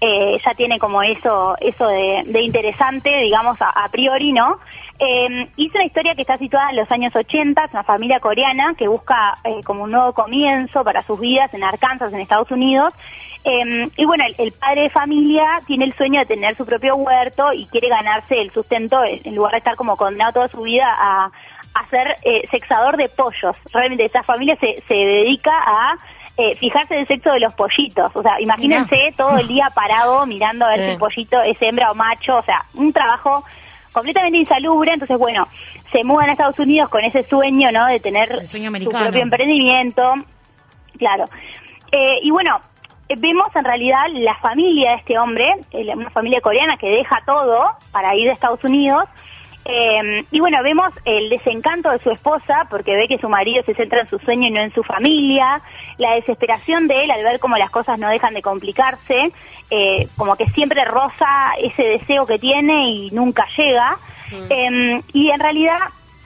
Eh, 0.01 0.37
ya 0.43 0.53
tiene 0.53 0.79
como 0.79 1.01
eso 1.01 1.55
eso 1.61 1.87
de, 1.87 2.23
de 2.25 2.41
interesante, 2.41 3.09
digamos, 3.21 3.61
a, 3.61 3.69
a 3.69 3.87
priori, 3.87 4.33
¿no? 4.33 4.59
Eh, 4.99 5.49
hizo 5.57 5.75
una 5.75 5.85
historia 5.85 6.13
que 6.13 6.21
está 6.21 6.35
situada 6.35 6.69
en 6.69 6.75
los 6.77 6.91
años 6.91 7.15
80, 7.15 7.63
es 7.63 7.71
una 7.71 7.83
familia 7.83 8.19
coreana 8.19 8.75
que 8.77 8.87
busca 8.87 9.33
eh, 9.43 9.61
como 9.65 9.83
un 9.83 9.91
nuevo 9.91 10.13
comienzo 10.13 10.83
para 10.83 11.03
sus 11.03 11.19
vidas 11.19 11.53
en 11.53 11.63
Arkansas, 11.63 12.13
en 12.13 12.21
Estados 12.21 12.51
Unidos. 12.51 12.93
Eh, 13.43 13.89
y 13.97 14.05
bueno, 14.05 14.23
el, 14.25 14.35
el 14.37 14.51
padre 14.53 14.83
de 14.83 14.89
familia 14.89 15.59
tiene 15.65 15.85
el 15.85 15.93
sueño 15.93 16.19
de 16.21 16.25
tener 16.25 16.55
su 16.55 16.65
propio 16.65 16.95
huerto 16.95 17.51
y 17.51 17.65
quiere 17.65 17.89
ganarse 17.89 18.39
el 18.39 18.51
sustento 18.51 19.03
en 19.03 19.19
en 19.23 19.35
lugar 19.35 19.53
de 19.53 19.57
estar 19.59 19.75
como 19.75 19.97
condenado 19.97 20.33
toda 20.33 20.47
su 20.47 20.61
vida 20.61 20.87
a, 20.97 21.31
a 21.73 21.87
ser 21.89 22.15
eh, 22.23 22.47
sexador 22.51 22.97
de 22.97 23.09
pollos. 23.09 23.55
Realmente 23.71 24.05
esa 24.05 24.23
familia 24.23 24.55
se, 24.59 24.83
se 24.87 24.93
dedica 24.93 25.51
a 25.65 25.95
eh, 26.37 26.55
fijarse 26.55 26.93
en 26.95 27.01
el 27.01 27.07
sexo 27.07 27.31
de 27.31 27.39
los 27.39 27.53
pollitos. 27.53 28.11
O 28.15 28.21
sea, 28.21 28.39
imagínense 28.41 29.13
todo 29.17 29.37
el 29.37 29.47
día 29.47 29.69
parado 29.73 30.25
mirando 30.25 30.65
a 30.65 30.69
ver 30.69 30.79
Sí. 30.79 30.85
si 30.85 30.91
el 30.91 30.97
pollito 30.97 31.41
es 31.43 31.61
hembra 31.61 31.91
o 31.91 31.95
macho. 31.95 32.37
O 32.37 32.43
sea, 32.43 32.63
un 32.73 32.91
trabajo 32.93 33.43
completamente 33.91 34.37
insalubre. 34.37 34.93
Entonces, 34.93 35.17
bueno, 35.17 35.47
se 35.91 36.03
mudan 36.03 36.29
a 36.29 36.31
Estados 36.33 36.57
Unidos 36.59 36.89
con 36.89 37.03
ese 37.03 37.23
sueño, 37.23 37.71
¿no? 37.71 37.85
De 37.87 37.99
tener 37.99 38.47
su 38.47 38.89
propio 38.89 39.21
emprendimiento. 39.21 40.13
Claro. 40.97 41.25
Eh, 41.91 42.19
y 42.23 42.31
bueno, 42.31 42.59
vemos 43.17 43.47
en 43.55 43.63
realidad 43.63 44.01
la 44.13 44.35
familia 44.35 44.91
de 44.91 44.97
este 44.97 45.19
hombre, 45.19 45.53
eh, 45.71 45.91
una 45.95 46.09
familia 46.09 46.41
coreana 46.41 46.77
que 46.77 46.89
deja 46.89 47.21
todo 47.25 47.65
para 47.91 48.15
ir 48.15 48.29
a 48.29 48.33
Estados 48.33 48.63
Unidos. 48.63 49.03
Eh, 49.65 50.25
y 50.31 50.39
bueno, 50.39 50.61
vemos 50.61 50.91
el 51.05 51.29
desencanto 51.29 51.89
de 51.89 51.99
su 51.99 52.11
esposa 52.11 52.67
porque 52.69 52.95
ve 52.95 53.07
que 53.07 53.17
su 53.17 53.29
marido 53.29 53.63
se 53.63 53.73
centra 53.73 54.01
en 54.01 54.09
su 54.09 54.19
sueño 54.19 54.47
y 54.47 54.51
no 54.51 54.61
en 54.61 54.73
su 54.73 54.83
familia, 54.83 55.61
la 55.97 56.15
desesperación 56.15 56.87
de 56.87 57.05
él 57.05 57.11
al 57.11 57.23
ver 57.23 57.39
cómo 57.39 57.57
las 57.57 57.69
cosas 57.69 57.97
no 57.97 58.09
dejan 58.09 58.33
de 58.33 58.41
complicarse, 58.41 59.31
eh, 59.69 60.07
como 60.17 60.35
que 60.35 60.47
siempre 60.49 60.83
roza 60.85 61.53
ese 61.61 61.83
deseo 61.83 62.25
que 62.25 62.39
tiene 62.39 62.89
y 62.89 63.11
nunca 63.11 63.45
llega. 63.55 63.97
Eh, 64.49 65.01
y 65.13 65.29
en 65.29 65.39
realidad 65.39 65.79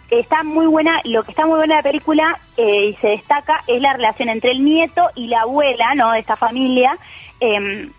está 0.10 0.44
muy 0.44 0.68
buena, 0.68 1.02
lo 1.04 1.24
que 1.24 1.32
está 1.32 1.46
muy 1.46 1.58
buena 1.58 1.76
de 1.76 1.82
la 1.82 1.90
película 1.90 2.40
eh, 2.56 2.88
y 2.88 2.94
se 2.96 3.08
destaca 3.10 3.64
es 3.68 3.82
la 3.82 3.94
relación 3.94 4.30
entre 4.30 4.52
el 4.52 4.64
nieto 4.64 5.10
y 5.16 5.28
la 5.28 5.42
abuela, 5.42 5.94
¿no? 5.96 6.12
De 6.12 6.20
esta 6.20 6.36
familia, 6.36 6.98
eh, 7.40 7.90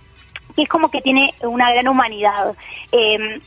que 0.55 0.63
es 0.63 0.69
como 0.69 0.91
que 0.91 1.01
tiene 1.01 1.35
una 1.43 1.71
gran 1.73 1.89
humanidad. 1.89 2.55
Eh, 2.93 3.41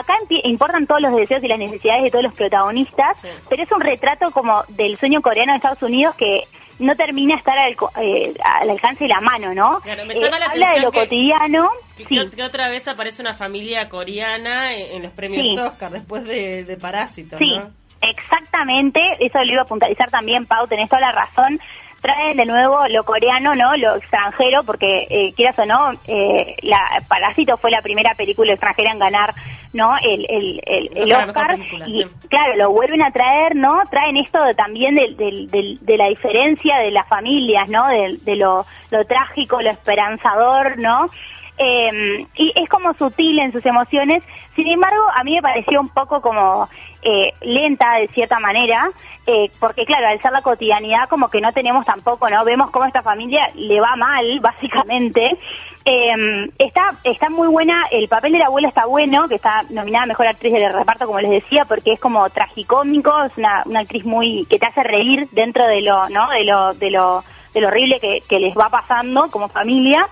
acá 0.00 0.14
importan 0.28 0.86
todos 0.86 1.00
los 1.02 1.14
deseos 1.16 1.42
y 1.42 1.48
las 1.48 1.58
necesidades 1.58 2.04
de 2.04 2.10
todos 2.10 2.24
los 2.24 2.34
protagonistas, 2.34 3.20
Sí. 3.20 3.28
pero 3.48 3.62
es 3.62 3.72
un 3.72 3.80
retrato 3.80 4.30
como 4.32 4.62
del 4.68 4.96
sueño 4.98 5.20
coreano 5.22 5.52
de 5.52 5.56
Estados 5.56 5.82
Unidos 5.82 6.14
que 6.16 6.42
no 6.80 6.94
termina 6.96 7.34
de 7.34 7.38
estar 7.38 7.56
al, 7.58 7.76
eh, 8.02 8.34
al 8.44 8.70
alcance 8.70 9.04
de 9.04 9.08
la 9.10 9.20
mano, 9.20 9.54
¿no? 9.54 9.80
Claro, 9.80 10.04
me 10.06 10.14
Eh, 10.14 10.20
llama 10.20 10.38
la 10.40 10.46
habla 10.46 10.72
de 10.72 10.80
lo 10.80 10.90
que- 10.90 11.00
cotidiano. 11.00 11.70
Que, 11.96 12.04
Sí. 12.06 12.30
que 12.34 12.42
otra 12.42 12.68
vez 12.68 12.88
aparece 12.88 13.22
una 13.22 13.34
familia 13.34 13.88
coreana 13.88 14.72
en, 14.74 14.96
en 14.96 15.02
los 15.04 15.12
premios 15.12 15.46
Sí. 15.46 15.56
Oscar 15.58 15.90
después 15.92 16.24
de, 16.24 16.64
de 16.64 16.76
Parásitos, 16.76 17.38
Sí, 17.38 17.56
¿no? 17.56 17.70
exactamente, 18.00 19.00
eso 19.20 19.38
lo 19.38 19.52
iba 19.52 19.62
a 19.62 19.66
puntualizar 19.66 20.10
también, 20.10 20.46
Pau, 20.46 20.66
tenés 20.66 20.88
toda 20.88 21.00
la 21.02 21.12
razón. 21.12 21.60
traen 22.02 22.36
de 22.36 22.44
nuevo 22.44 22.86
lo 22.90 23.02
coreano, 23.04 23.54
¿no? 23.54 23.74
Lo 23.78 23.96
extranjero, 23.96 24.62
porque 24.64 25.06
eh, 25.08 25.32
quieras 25.34 25.58
o 25.58 25.64
no, 25.64 25.92
eh, 26.06 26.54
la 26.60 27.02
Parásito 27.08 27.56
fue 27.56 27.70
la 27.70 27.80
primera 27.80 28.12
película 28.14 28.52
extranjera 28.52 28.90
en 28.92 28.98
ganar, 28.98 29.32
¿no? 29.74 29.94
El, 30.02 30.24
el, 30.30 30.60
el, 30.64 30.90
el 30.96 31.08
Oscar 31.28 31.58
y 31.88 32.04
claro, 32.28 32.56
lo 32.56 32.70
vuelven 32.70 33.02
a 33.02 33.10
traer, 33.10 33.54
¿no? 33.54 33.82
Traen 33.90 34.16
esto 34.16 34.42
de- 34.42 34.54
también 34.54 34.94
del- 34.94 35.16
del- 35.16 35.50
del- 35.50 35.78
de, 35.82 35.96
la 35.98 36.08
diferencia 36.08 36.78
de 36.78 36.90
las 36.92 37.06
familias, 37.08 37.68
¿no? 37.68 37.86
De, 37.88 38.18
de 38.22 38.36
lo, 38.36 38.64
lo 38.90 39.04
trágico, 39.04 39.60
lo 39.60 39.70
esperanzador, 39.70 40.78
¿no? 40.78 41.06
Eh, 41.56 42.26
y 42.34 42.52
es 42.56 42.68
como 42.68 42.94
sutil 42.94 43.38
en 43.38 43.52
sus 43.52 43.64
emociones, 43.64 44.22
sin 44.56 44.68
embargo, 44.68 45.02
a 45.14 45.24
mí 45.24 45.34
me 45.34 45.42
pareció 45.42 45.80
un 45.80 45.88
poco 45.88 46.20
como 46.20 46.68
eh, 47.02 47.32
lenta 47.42 47.98
de 47.98 48.08
cierta 48.08 48.38
manera, 48.38 48.90
eh, 49.26 49.50
porque 49.58 49.84
claro, 49.84 50.06
al 50.08 50.22
ser 50.22 50.32
la 50.32 50.42
cotidianidad 50.42 51.08
como 51.08 51.28
que 51.28 51.40
no 51.40 51.52
tenemos 51.52 51.84
tampoco, 51.84 52.30
¿no? 52.30 52.44
Vemos 52.44 52.70
cómo 52.70 52.86
esta 52.86 53.02
familia 53.02 53.50
le 53.54 53.80
va 53.80 53.96
mal, 53.96 54.40
básicamente. 54.42 55.38
Eh, 55.84 56.50
está, 56.58 56.88
está 57.02 57.28
muy 57.28 57.48
buena, 57.48 57.86
el 57.90 58.08
papel 58.08 58.32
de 58.32 58.38
la 58.38 58.46
abuela 58.46 58.68
está 58.68 58.86
bueno, 58.86 59.28
que 59.28 59.34
está 59.34 59.62
nominada 59.70 60.06
Mejor 60.06 60.28
Actriz 60.28 60.52
del 60.52 60.72
Reparto, 60.72 61.06
como 61.06 61.20
les 61.20 61.30
decía, 61.30 61.64
porque 61.66 61.92
es 61.92 62.00
como 62.00 62.30
tragicómico, 62.30 63.24
es 63.24 63.36
una, 63.36 63.62
una 63.66 63.80
actriz 63.80 64.04
muy, 64.04 64.46
que 64.48 64.58
te 64.58 64.66
hace 64.66 64.82
reír 64.82 65.28
dentro 65.32 65.66
de 65.66 65.82
lo, 65.82 66.08
¿no? 66.08 66.30
De 66.30 66.44
lo, 66.44 66.72
de 66.72 66.90
lo, 66.90 67.24
de 67.52 67.60
lo 67.60 67.68
horrible 67.68 68.00
que 68.00 68.38
les 68.38 68.54
va 68.56 68.70
pasando 68.70 69.30
como 69.30 69.48
familia 69.48 70.08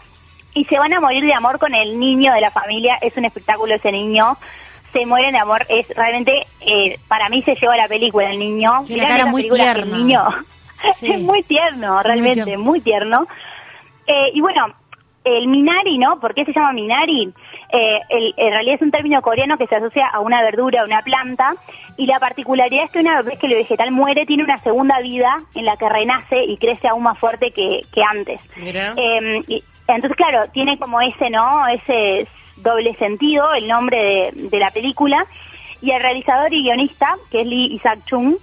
y 0.54 0.64
se 0.64 0.78
van 0.78 0.92
a 0.92 1.00
morir 1.00 1.24
de 1.24 1.34
amor 1.34 1.58
con 1.58 1.74
el 1.74 1.98
niño 1.98 2.32
de 2.32 2.40
la 2.40 2.50
familia. 2.50 2.98
Es 3.00 3.16
un 3.16 3.24
espectáculo 3.24 3.74
ese 3.74 3.90
niño. 3.92 4.36
Se 4.92 5.06
mueren 5.06 5.32
de 5.32 5.38
amor. 5.38 5.64
Es 5.68 5.88
realmente, 5.96 6.46
eh, 6.60 6.98
para 7.08 7.28
mí 7.28 7.42
se 7.42 7.54
lleva 7.54 7.76
la 7.76 7.88
película 7.88 8.30
el 8.30 8.38
niño. 8.38 8.84
Tiene 8.86 9.08
cara 9.08 9.26
muy 9.26 9.48
tierna. 9.48 9.82
El 9.82 9.92
niño 9.92 10.24
Sí. 10.94 11.10
es 11.12 11.20
muy 11.20 11.42
tierno, 11.44 12.02
realmente, 12.02 12.44
tierno. 12.44 12.64
muy 12.64 12.80
tierno. 12.80 13.26
Eh, 14.06 14.30
y 14.34 14.40
bueno, 14.40 14.66
el 15.24 15.46
Minari, 15.46 15.96
¿no? 15.96 16.18
¿Por 16.18 16.34
qué 16.34 16.44
se 16.44 16.52
llama 16.52 16.72
Minari? 16.72 17.32
Eh, 17.72 18.00
el- 18.10 18.34
en 18.36 18.50
realidad 18.50 18.74
es 18.74 18.82
un 18.82 18.90
término 18.90 19.22
coreano 19.22 19.56
que 19.56 19.68
se 19.68 19.76
asocia 19.76 20.08
a 20.08 20.18
una 20.20 20.42
verdura, 20.42 20.82
a 20.82 20.84
una 20.84 21.00
planta, 21.02 21.54
y 21.96 22.06
la 22.06 22.18
particularidad 22.18 22.84
es 22.84 22.90
que 22.90 22.98
una 22.98 23.22
vez 23.22 23.38
que 23.38 23.46
el 23.46 23.54
vegetal 23.54 23.92
muere, 23.92 24.26
tiene 24.26 24.42
una 24.42 24.56
segunda 24.58 24.98
vida 25.00 25.40
en 25.54 25.64
la 25.64 25.76
que 25.76 25.88
renace 25.88 26.42
y 26.44 26.56
crece 26.58 26.88
aún 26.88 27.04
más 27.04 27.16
fuerte 27.18 27.52
que, 27.52 27.82
que 27.94 28.02
antes. 28.02 28.40
Mira. 28.56 28.90
Eh, 28.96 29.40
y- 29.46 29.64
entonces, 29.94 30.16
claro, 30.16 30.48
tiene 30.52 30.78
como 30.78 31.00
ese, 31.00 31.30
¿no? 31.30 31.66
Ese 31.68 32.26
doble 32.56 32.94
sentido 32.96 33.52
el 33.54 33.68
nombre 33.68 34.32
de, 34.34 34.48
de 34.48 34.58
la 34.58 34.70
película. 34.70 35.26
Y 35.80 35.90
el 35.90 36.02
realizador 36.02 36.52
y 36.54 36.62
guionista, 36.62 37.16
que 37.30 37.40
es 37.40 37.46
Lee 37.46 37.74
Isaac 37.74 38.00
Chung, 38.06 38.36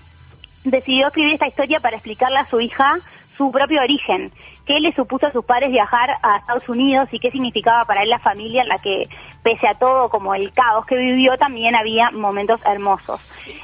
decidió 0.63 1.07
escribir 1.07 1.33
esta 1.33 1.47
historia 1.47 1.79
para 1.79 1.95
explicarle 1.95 2.37
a 2.37 2.45
su 2.45 2.59
hija 2.59 2.97
su 3.37 3.51
propio 3.51 3.81
origen, 3.81 4.33
qué 4.69 4.79
le 4.79 4.93
supuso 4.93 5.25
a 5.25 5.31
sus 5.31 5.43
padres 5.43 5.71
viajar 5.71 6.11
a 6.21 6.37
Estados 6.37 6.69
Unidos 6.69 7.09
y 7.11 7.17
qué 7.19 7.31
significaba 7.31 7.85
para 7.85 8.03
él 8.03 8.09
la 8.09 8.19
familia 8.19 8.61
en 8.61 8.67
la 8.69 8.77
que, 8.77 9.01
pese 9.41 9.67
a 9.67 9.73
todo 9.73 10.09
como 10.09 10.35
el 10.35 10.53
caos 10.53 10.85
que 10.85 10.95
vivió, 10.95 11.35
también 11.39 11.75
había 11.75 12.11
momentos 12.11 12.61
hermosos. 12.67 13.19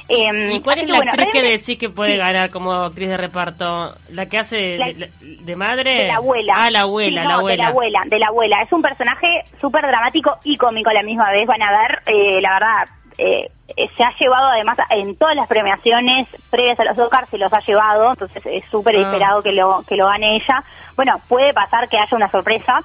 Eh, 0.08 0.50
¿Y 0.52 0.60
cuál 0.62 0.80
es 0.80 0.88
la 0.88 0.96
bueno, 0.96 1.12
actriz 1.12 1.28
que 1.32 1.42
decís 1.42 1.78
que 1.78 1.90
puede 1.90 2.14
sí. 2.14 2.18
ganar 2.18 2.50
como 2.50 2.72
actriz 2.72 3.08
de 3.08 3.16
reparto? 3.16 3.94
¿La 4.10 4.26
que 4.26 4.38
hace 4.38 4.56
de, 4.56 4.78
La- 4.78 4.86
de- 4.88 5.10
de 5.20 5.56
madre? 5.56 5.94
de 5.94 6.06
la 6.08 6.16
abuela. 6.16 6.54
Ah, 6.56 6.70
la 6.72 6.80
abuela, 6.80 7.08
Sí, 7.08 7.14
la 7.28 7.32
no, 7.34 7.38
abuela. 7.38 7.50
De 7.56 7.62
la 7.62 7.68
abuela, 7.68 8.00
de 8.06 8.18
la 8.18 8.26
abuela. 8.26 8.62
Es 8.62 8.72
un 8.72 8.82
personaje 8.82 9.28
súper 9.60 9.82
dramático 9.86 10.32
y 10.42 10.56
cómico 10.56 10.90
a 10.90 10.94
la 10.94 11.04
misma 11.04 11.30
vez. 11.30 11.46
Van 11.46 11.62
a 11.62 11.70
ver, 11.70 12.02
eh, 12.06 12.40
la 12.40 12.52
verdad, 12.54 12.84
eh, 13.16 13.48
se 13.96 14.04
ha 14.04 14.12
llevado 14.18 14.48
además 14.48 14.78
en 14.90 15.16
todas 15.16 15.34
las 15.36 15.48
premiaciones 15.48 16.28
previas 16.50 16.78
a 16.80 16.84
los 16.84 16.98
Oscars, 16.98 17.28
se 17.28 17.38
los 17.38 17.52
ha 17.52 17.60
llevado, 17.60 18.10
entonces 18.10 18.44
es 18.46 18.64
súper 18.66 18.96
Ah. 18.96 19.00
esperado 19.02 19.42
que 19.42 19.52
lo, 19.52 19.82
que 19.88 19.96
lo 19.96 20.06
gane 20.06 20.36
ella. 20.36 20.62
Bueno, 20.96 21.20
puede 21.28 21.52
pasar 21.52 21.88
que 21.88 21.98
haya 21.98 22.16
una 22.16 22.28
sorpresa. 22.28 22.80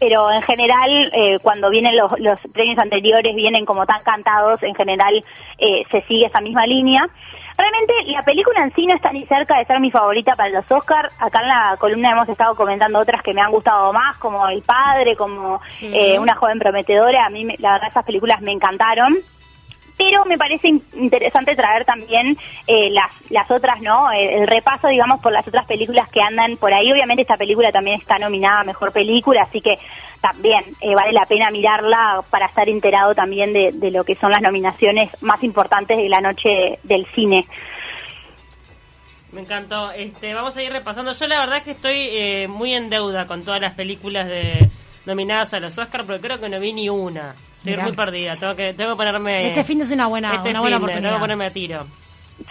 Pero 0.00 0.30
en 0.32 0.42
general, 0.42 0.90
eh, 1.14 1.38
cuando 1.40 1.70
vienen 1.70 1.96
los, 1.96 2.12
los 2.18 2.38
premios 2.52 2.78
anteriores, 2.78 3.34
vienen 3.36 3.64
como 3.64 3.86
tan 3.86 4.02
cantados, 4.02 4.60
en 4.64 4.74
general 4.74 5.24
eh, 5.56 5.84
se 5.90 6.02
sigue 6.02 6.26
esa 6.26 6.40
misma 6.40 6.66
línea. 6.66 7.00
Realmente 7.56 7.94
la 8.08 8.22
película 8.24 8.60
en 8.64 8.74
sí 8.74 8.86
no 8.86 8.96
está 8.96 9.12
ni 9.12 9.24
cerca 9.26 9.56
de 9.56 9.64
ser 9.64 9.78
mi 9.78 9.92
favorita 9.92 10.34
para 10.34 10.48
los 10.50 10.68
Oscars. 10.70 11.14
Acá 11.20 11.40
en 11.42 11.48
la 11.48 11.76
columna 11.78 12.10
hemos 12.10 12.28
estado 12.28 12.56
comentando 12.56 12.98
otras 12.98 13.22
que 13.22 13.32
me 13.32 13.40
han 13.40 13.52
gustado 13.52 13.92
más, 13.92 14.14
como 14.18 14.46
El 14.48 14.62
Padre, 14.62 15.14
como 15.14 15.60
Sí. 15.68 15.88
eh, 15.94 16.18
Una 16.18 16.34
joven 16.34 16.58
prometedora. 16.58 17.24
A 17.24 17.30
mí, 17.30 17.46
la 17.58 17.72
verdad, 17.74 17.88
esas 17.88 18.04
películas 18.04 18.40
me 18.42 18.50
encantaron. 18.50 19.16
Pero 19.96 20.24
me 20.24 20.36
parece 20.36 20.68
in- 20.68 20.82
interesante 20.94 21.54
traer 21.54 21.84
también 21.84 22.36
eh, 22.66 22.90
las, 22.90 23.12
las 23.30 23.48
otras, 23.50 23.80
¿no? 23.80 24.10
El, 24.10 24.28
el 24.40 24.46
repaso, 24.46 24.88
digamos, 24.88 25.20
por 25.20 25.30
las 25.30 25.46
otras 25.46 25.66
películas 25.66 26.08
que 26.10 26.20
andan 26.20 26.56
por 26.56 26.74
ahí. 26.74 26.90
Obviamente 26.92 27.22
esta 27.22 27.36
película 27.36 27.70
también 27.70 28.00
está 28.00 28.18
nominada 28.18 28.60
a 28.60 28.64
Mejor 28.64 28.92
Película, 28.92 29.42
así 29.42 29.60
que 29.60 29.78
también 30.20 30.64
eh, 30.80 30.94
vale 30.94 31.12
la 31.12 31.26
pena 31.26 31.50
mirarla 31.50 32.24
para 32.28 32.46
estar 32.46 32.68
enterado 32.68 33.14
también 33.14 33.52
de, 33.52 33.70
de 33.72 33.90
lo 33.90 34.02
que 34.04 34.16
son 34.16 34.32
las 34.32 34.42
nominaciones 34.42 35.10
más 35.22 35.44
importantes 35.44 35.96
de 35.96 36.08
la 36.08 36.20
noche 36.20 36.78
del 36.82 37.06
cine. 37.14 37.46
Me 39.30 39.42
encantó. 39.42 39.90
Este, 39.92 40.32
vamos 40.34 40.56
a 40.56 40.62
ir 40.62 40.72
repasando. 40.72 41.12
Yo 41.12 41.26
la 41.26 41.40
verdad 41.40 41.58
es 41.58 41.62
que 41.64 41.70
estoy 41.72 41.96
eh, 41.96 42.48
muy 42.48 42.74
en 42.74 42.88
deuda 42.90 43.26
con 43.26 43.44
todas 43.44 43.60
las 43.60 43.74
películas 43.74 44.26
de 44.26 44.70
nominadas 45.06 45.52
a 45.54 45.60
los 45.60 45.76
Oscars, 45.78 46.04
pero 46.06 46.20
creo 46.20 46.40
que 46.40 46.48
no 46.48 46.58
vi 46.58 46.72
ni 46.72 46.88
una. 46.88 47.34
Estoy 47.64 47.82
muy 47.84 47.92
perdida. 47.92 48.36
Tengo 48.36 48.54
que, 48.54 48.74
tengo 48.74 48.90
que 48.92 48.96
ponerme. 48.96 49.48
Este 49.48 49.64
fin 49.64 49.80
es 49.80 49.90
una 49.90 50.06
buena, 50.06 50.34
este 50.34 50.50
una 50.50 50.60
buena 50.60 50.76
fin 50.76 50.84
oportunidad. 50.84 51.10
Tengo 51.10 51.16
que 51.16 51.20
ponerme 51.20 51.46
a 51.46 51.52
tiro. 51.52 51.86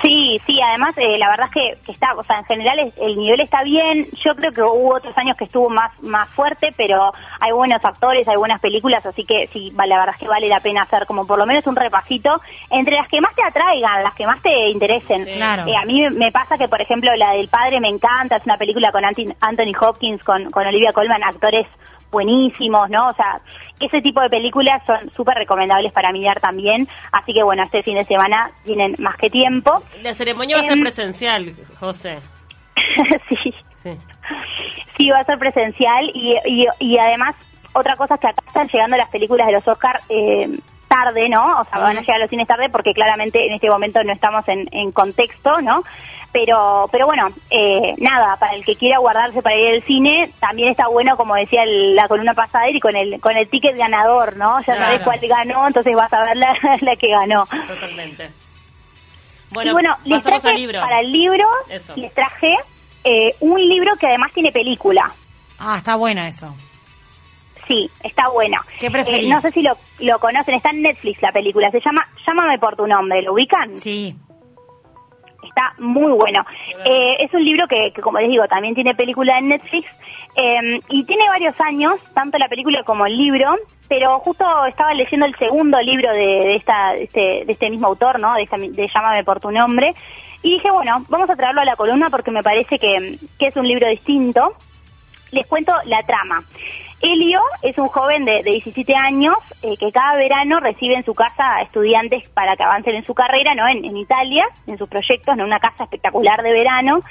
Sí, 0.02 0.40
sí, 0.48 0.62
además 0.62 0.98
eh, 0.98 1.18
la 1.18 1.30
verdad 1.30 1.48
es 1.48 1.52
que, 1.52 1.78
que 1.86 1.92
está, 1.92 2.14
o 2.16 2.24
sea, 2.24 2.40
en 2.40 2.46
general 2.46 2.80
es- 2.80 2.98
el 3.00 3.18
nivel 3.18 3.42
está 3.42 3.64
bien. 3.64 4.08
Yo 4.24 4.34
creo 4.34 4.54
que 4.54 4.62
hubo 4.62 4.96
otros 4.96 5.16
años 5.18 5.36
que 5.36 5.44
estuvo 5.44 5.70
más 5.70 5.92
más 6.02 6.30
fuerte, 6.30 6.74
pero 6.78 7.12
hay 7.42 7.52
buenos 7.52 7.84
actores, 7.84 8.26
hay 8.26 8.38
buenas 8.38 8.62
películas, 8.62 9.06
así 9.06 9.26
que 9.26 9.50
sí, 9.52 9.74
la 9.76 9.98
verdad 10.00 10.16
es 10.16 10.22
que 10.22 10.28
vale 10.30 10.48
la 10.48 10.62
pena 10.62 10.84
hacer 10.84 11.06
como 11.06 11.28
por 11.28 11.38
lo 11.38 11.46
menos 11.46 11.68
un 11.68 11.76
repasito 11.76 12.42
entre 12.72 12.96
las 12.96 13.10
que 13.10 13.20
más 13.20 13.36
te 13.36 13.44
atraigan, 13.44 14.04
las 14.04 14.14
que 14.16 14.26
más 14.26 14.42
te 14.42 14.70
interesen. 14.70 15.26
Sí. 15.26 15.34
Claro. 15.36 15.68
Eh, 15.68 15.76
a 15.76 15.84
mí 15.84 16.10
me 16.12 16.32
pasa 16.32 16.58
que, 16.58 16.70
por 16.70 16.80
ejemplo, 16.82 17.14
la 17.18 17.34
del 17.34 17.50
padre 17.50 17.82
me 17.82 17.90
encanta, 17.90 18.38
es 18.38 18.46
una 18.46 18.58
película 18.58 18.90
con 18.94 19.04
Anthony 19.04 19.74
Hopkins, 19.82 20.24
con, 20.24 20.50
con 20.50 20.66
Olivia 20.66 20.94
Colman, 20.94 21.22
actores 21.26 21.68
buenísimos, 22.14 22.90
¿no? 22.90 23.10
O 23.10 23.14
sea, 23.14 23.42
ese 23.82 24.02
tipo 24.02 24.22
de 24.22 24.30
películas 24.30 24.82
son 24.86 25.10
súper 25.14 25.36
recomendables 25.36 25.92
para 25.92 26.14
mirar 26.14 26.40
también. 26.40 26.88
Así 27.12 27.34
que, 27.34 27.44
bueno, 27.44 27.64
este 27.64 27.84
fin 27.84 27.96
de 27.96 28.06
semana 28.06 28.52
tienen 28.64 28.96
más 29.00 29.18
que 29.18 29.30
tiempo. 29.30 29.84
La 30.02 30.14
ceremonia 30.14 30.56
va 30.56 30.62
a 30.62 30.66
ser 30.66 30.74
Em. 30.78 30.82
presencial, 30.82 31.54
José. 31.80 32.20
sí, 33.30 33.54
Sí. 33.84 33.98
sí, 34.98 35.10
va 35.10 35.20
a 35.20 35.24
ser 35.24 35.38
presencial 35.38 36.10
y, 36.14 36.38
y, 36.46 36.66
y 36.80 36.98
además, 36.98 37.36
otra 37.74 37.96
cosa 37.98 38.14
es 38.16 38.22
que 38.22 38.28
acá 38.28 38.42
están 38.48 38.68
llegando 38.70 38.96
las 38.96 39.10
películas 39.10 39.48
de 39.48 39.54
los 39.54 39.68
Oscar 39.68 40.00
eh, 40.08 40.48
tarde, 40.94 41.28
¿no? 41.30 41.62
O 41.62 41.66
sea, 41.66 41.80
van 41.80 41.98
a 41.98 42.02
llegar 42.02 42.18
a 42.18 42.20
los 42.20 42.30
cines 42.30 42.48
tarde 42.48 42.70
porque 42.70 42.94
claramente 42.94 43.46
en 43.48 43.54
este 43.54 43.70
momento 43.70 44.04
no 44.04 44.14
estamos 44.14 44.48
en, 44.48 44.68
en 44.72 44.92
contexto, 44.92 45.60
¿no? 45.62 45.84
Pero, 46.32 46.88
pero 46.92 47.06
bueno, 47.06 47.30
eh, 47.50 47.94
nada, 47.98 48.38
para 48.38 48.54
el 48.56 48.64
que 48.66 48.76
quiera 48.76 48.98
guardarse 49.00 49.42
para 49.42 49.56
ir 49.56 49.76
al 49.76 49.84
cine, 49.84 50.32
también 50.40 50.70
está 50.70 50.88
bueno, 50.88 51.16
como 51.16 51.36
decía 51.36 51.64
el- 51.64 51.96
la 51.96 52.08
columna 52.08 52.34
pasada, 52.34 52.70
ir 52.70 52.80
con 52.80 52.96
el, 52.96 53.20
con 53.22 53.36
el 53.38 53.48
ticket 53.50 53.78
ganador, 53.78 54.36
¿no? 54.38 54.60
Ya 54.62 54.76
sabes 54.76 55.02
Claro. 55.02 55.04
cuál 55.04 55.20
ganó, 55.22 55.68
entonces 55.68 55.94
vas 55.96 56.12
a 56.14 56.24
ver 56.24 56.38
la, 56.38 56.54
la 56.82 56.96
que 56.96 57.08
ganó. 57.10 57.46
Totalmente. 57.68 58.26
y 58.26 59.54
Bueno, 59.54 59.74
bueno, 59.74 59.96
les 60.06 60.24
traje 60.24 60.48
al 60.50 60.56
libro. 60.56 60.80
para 60.82 61.00
el 61.02 61.12
libro, 61.12 61.46
Eso. 61.70 61.94
les 61.96 62.12
traje 62.14 62.56
eh, 63.04 63.36
un 63.42 63.60
libro 63.60 63.96
que 64.00 64.08
además 64.08 64.32
tiene 64.34 64.52
película. 64.52 65.12
Ah, 65.60 65.76
está 65.78 65.96
bueno 65.96 66.24
eso. 66.24 66.54
Sí, 67.68 67.90
está 68.04 68.28
bueno. 68.30 68.58
¿Qué 68.80 68.90
preferís? 68.92 69.26
Eh, 69.26 69.30
no 69.30 69.40
sé 69.42 69.52
si 69.52 69.62
lo, 69.62 69.74
lo 70.00 70.20
conocen, 70.20 70.56
está 70.56 70.70
en 70.72 70.82
Netflix 70.82 71.22
la 71.22 71.32
película, 71.32 71.72
se 71.72 71.80
llama 71.80 72.06
Llámame 72.26 72.60
por 72.60 72.76
tu 72.76 72.86
nombre, 72.88 73.22
¿lo 73.22 73.34
ubican? 73.34 73.78
Sí. 73.78 74.16
Está 75.44 75.74
muy 75.78 76.12
bueno. 76.14 76.44
Eh, 76.86 77.16
es 77.20 77.34
un 77.34 77.44
libro 77.44 77.68
que, 77.68 77.92
que, 77.94 78.02
como 78.02 78.18
les 78.20 78.30
digo, 78.30 78.48
también 78.48 78.74
tiene 78.76 78.96
película 78.96 79.38
en 79.38 79.50
Netflix 79.50 79.88
eh, 80.36 80.80
y 80.90 81.04
tiene 81.04 81.28
varios 81.28 81.60
años, 81.62 81.94
tanto 82.14 82.38
la 82.38 82.48
película 82.48 82.82
como 82.84 83.06
el 83.06 83.16
libro, 83.16 83.54
pero 83.88 84.20
justo 84.20 84.46
estaba 84.66 84.94
leyendo 84.94 85.26
el 85.26 85.36
segundo 85.36 85.80
libro 85.82 86.12
de, 86.12 86.18
de 86.26 86.56
esta, 86.56 86.94
de, 86.94 87.04
este, 87.04 87.44
de 87.46 87.54
este 87.54 87.70
mismo 87.70 87.88
autor, 87.88 88.20
¿no? 88.20 88.34
De, 88.34 88.44
esta- 88.44 88.58
de 88.58 88.88
Llámame 88.94 89.24
por 89.24 89.40
tu 89.40 89.52
nombre. 89.52 89.94
Y 90.42 90.52
dije, 90.56 90.72
bueno, 90.72 91.04
vamos 91.10 91.30
a 91.30 91.36
traerlo 91.36 91.62
a 91.62 91.66
la 91.66 91.76
columna 91.76 92.10
porque 92.10 92.32
me 92.32 92.42
parece 92.42 92.80
que, 92.80 93.18
que 93.38 93.48
es 93.48 93.56
un 93.56 93.68
libro 93.68 93.88
distinto. 93.88 94.56
Les 95.32 95.46
cuento 95.46 95.74
la 95.86 96.02
trama. 96.04 96.44
Elio 97.04 97.42
es 97.62 97.78
un 97.78 97.90
joven 97.90 98.24
de, 98.24 98.44
de 98.44 98.52
17 98.52 98.96
años 98.96 99.36
eh, 99.62 99.76
que 99.78 99.92
cada 99.92 100.16
verano 100.16 100.62
recibe 100.62 100.96
en 100.96 101.04
su 101.04 101.14
casa 101.14 101.58
a 101.58 101.62
estudiantes 101.62 102.30
para 102.30 102.56
que 102.56 102.64
avancen 102.64 102.96
en 102.96 103.04
su 103.04 103.14
carrera, 103.14 103.54
¿no? 103.56 103.68
En, 103.68 103.84
en 103.84 103.98
Italia, 103.98 104.48
en 104.68 104.78
sus 104.78 104.88
proyectos, 104.88 105.34
en 105.36 105.44
una 105.44 105.60
casa 105.60 105.84
espectacular 105.84 106.42
de 106.42 106.52
verano. 106.54 107.04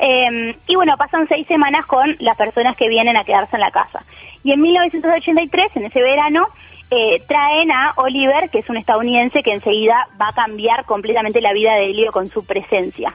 Eh, 0.00 0.56
y 0.66 0.74
bueno, 0.74 0.96
pasan 0.98 1.28
seis 1.28 1.46
semanas 1.46 1.86
con 1.86 2.16
las 2.18 2.36
personas 2.36 2.76
que 2.76 2.88
vienen 2.88 3.16
a 3.16 3.24
quedarse 3.24 3.54
en 3.54 3.60
la 3.60 3.70
casa. 3.70 4.02
Y 4.42 4.52
en 4.52 4.60
1983, 4.60 5.76
en 5.76 5.86
ese 5.86 6.02
verano, 6.02 6.48
eh, 6.90 7.22
traen 7.26 7.70
a 7.72 7.92
Oliver, 7.96 8.48
que 8.50 8.58
es 8.60 8.68
un 8.68 8.76
estadounidense 8.76 9.42
que 9.42 9.52
enseguida 9.52 10.08
va 10.20 10.28
a 10.28 10.34
cambiar 10.34 10.84
completamente 10.84 11.40
la 11.40 11.52
vida 11.52 11.74
de 11.74 11.86
Helio 11.86 12.12
con 12.12 12.30
su 12.30 12.44
presencia. 12.44 13.14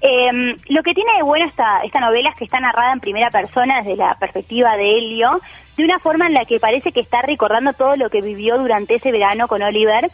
Eh, 0.00 0.56
lo 0.68 0.82
que 0.82 0.94
tiene 0.94 1.16
de 1.16 1.22
bueno 1.22 1.46
esta, 1.46 1.80
esta 1.82 2.00
novela 2.00 2.30
es 2.30 2.36
que 2.36 2.44
está 2.44 2.60
narrada 2.60 2.92
en 2.92 3.00
primera 3.00 3.30
persona 3.30 3.82
desde 3.82 3.96
la 3.96 4.14
perspectiva 4.14 4.76
de 4.76 4.98
Helio, 4.98 5.40
de 5.76 5.84
una 5.84 5.98
forma 5.98 6.26
en 6.26 6.34
la 6.34 6.44
que 6.44 6.60
parece 6.60 6.92
que 6.92 7.00
está 7.00 7.22
recordando 7.22 7.72
todo 7.72 7.96
lo 7.96 8.10
que 8.10 8.20
vivió 8.20 8.58
durante 8.58 8.96
ese 8.96 9.12
verano 9.12 9.48
con 9.48 9.62
Oliver, 9.62 10.10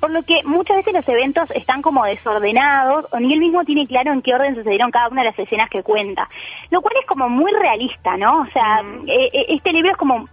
por 0.00 0.10
lo 0.10 0.22
que 0.22 0.42
muchas 0.44 0.78
veces 0.78 0.94
los 0.94 1.08
eventos 1.08 1.50
están 1.52 1.82
como 1.82 2.04
desordenados, 2.04 3.06
o 3.12 3.20
ni 3.20 3.32
él 3.34 3.40
mismo 3.40 3.64
tiene 3.64 3.86
claro 3.86 4.12
en 4.12 4.22
qué 4.22 4.34
orden 4.34 4.54
sucedieron 4.54 4.90
cada 4.90 5.08
una 5.08 5.22
de 5.22 5.30
las 5.30 5.38
escenas 5.38 5.68
que 5.68 5.82
cuenta, 5.82 6.28
lo 6.70 6.80
cual 6.80 6.94
es 7.00 7.06
como 7.06 7.28
muy 7.28 7.52
realista, 7.52 8.16
¿no? 8.16 8.40
O 8.40 8.46
sea, 8.46 8.82
eh, 9.06 9.28
eh, 9.32 9.46
este 9.48 9.72
libro 9.72 9.92
es 9.92 9.96
como 9.98 10.24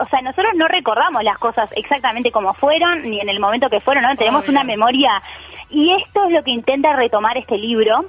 o 0.00 0.04
sea, 0.06 0.20
nosotros 0.22 0.52
no 0.56 0.66
recordamos 0.66 1.22
las 1.22 1.38
cosas 1.38 1.70
exactamente 1.76 2.30
como 2.32 2.54
fueron, 2.54 3.02
ni 3.02 3.20
en 3.20 3.28
el 3.28 3.38
momento 3.38 3.68
que 3.68 3.80
fueron, 3.80 4.04
¿no? 4.04 4.16
Tenemos 4.16 4.42
Obvio. 4.44 4.52
una 4.52 4.64
memoria, 4.64 5.22
y 5.68 5.92
esto 5.92 6.24
es 6.24 6.34
lo 6.34 6.42
que 6.42 6.50
intenta 6.50 6.94
retomar 6.96 7.36
este 7.36 7.58
libro, 7.58 8.04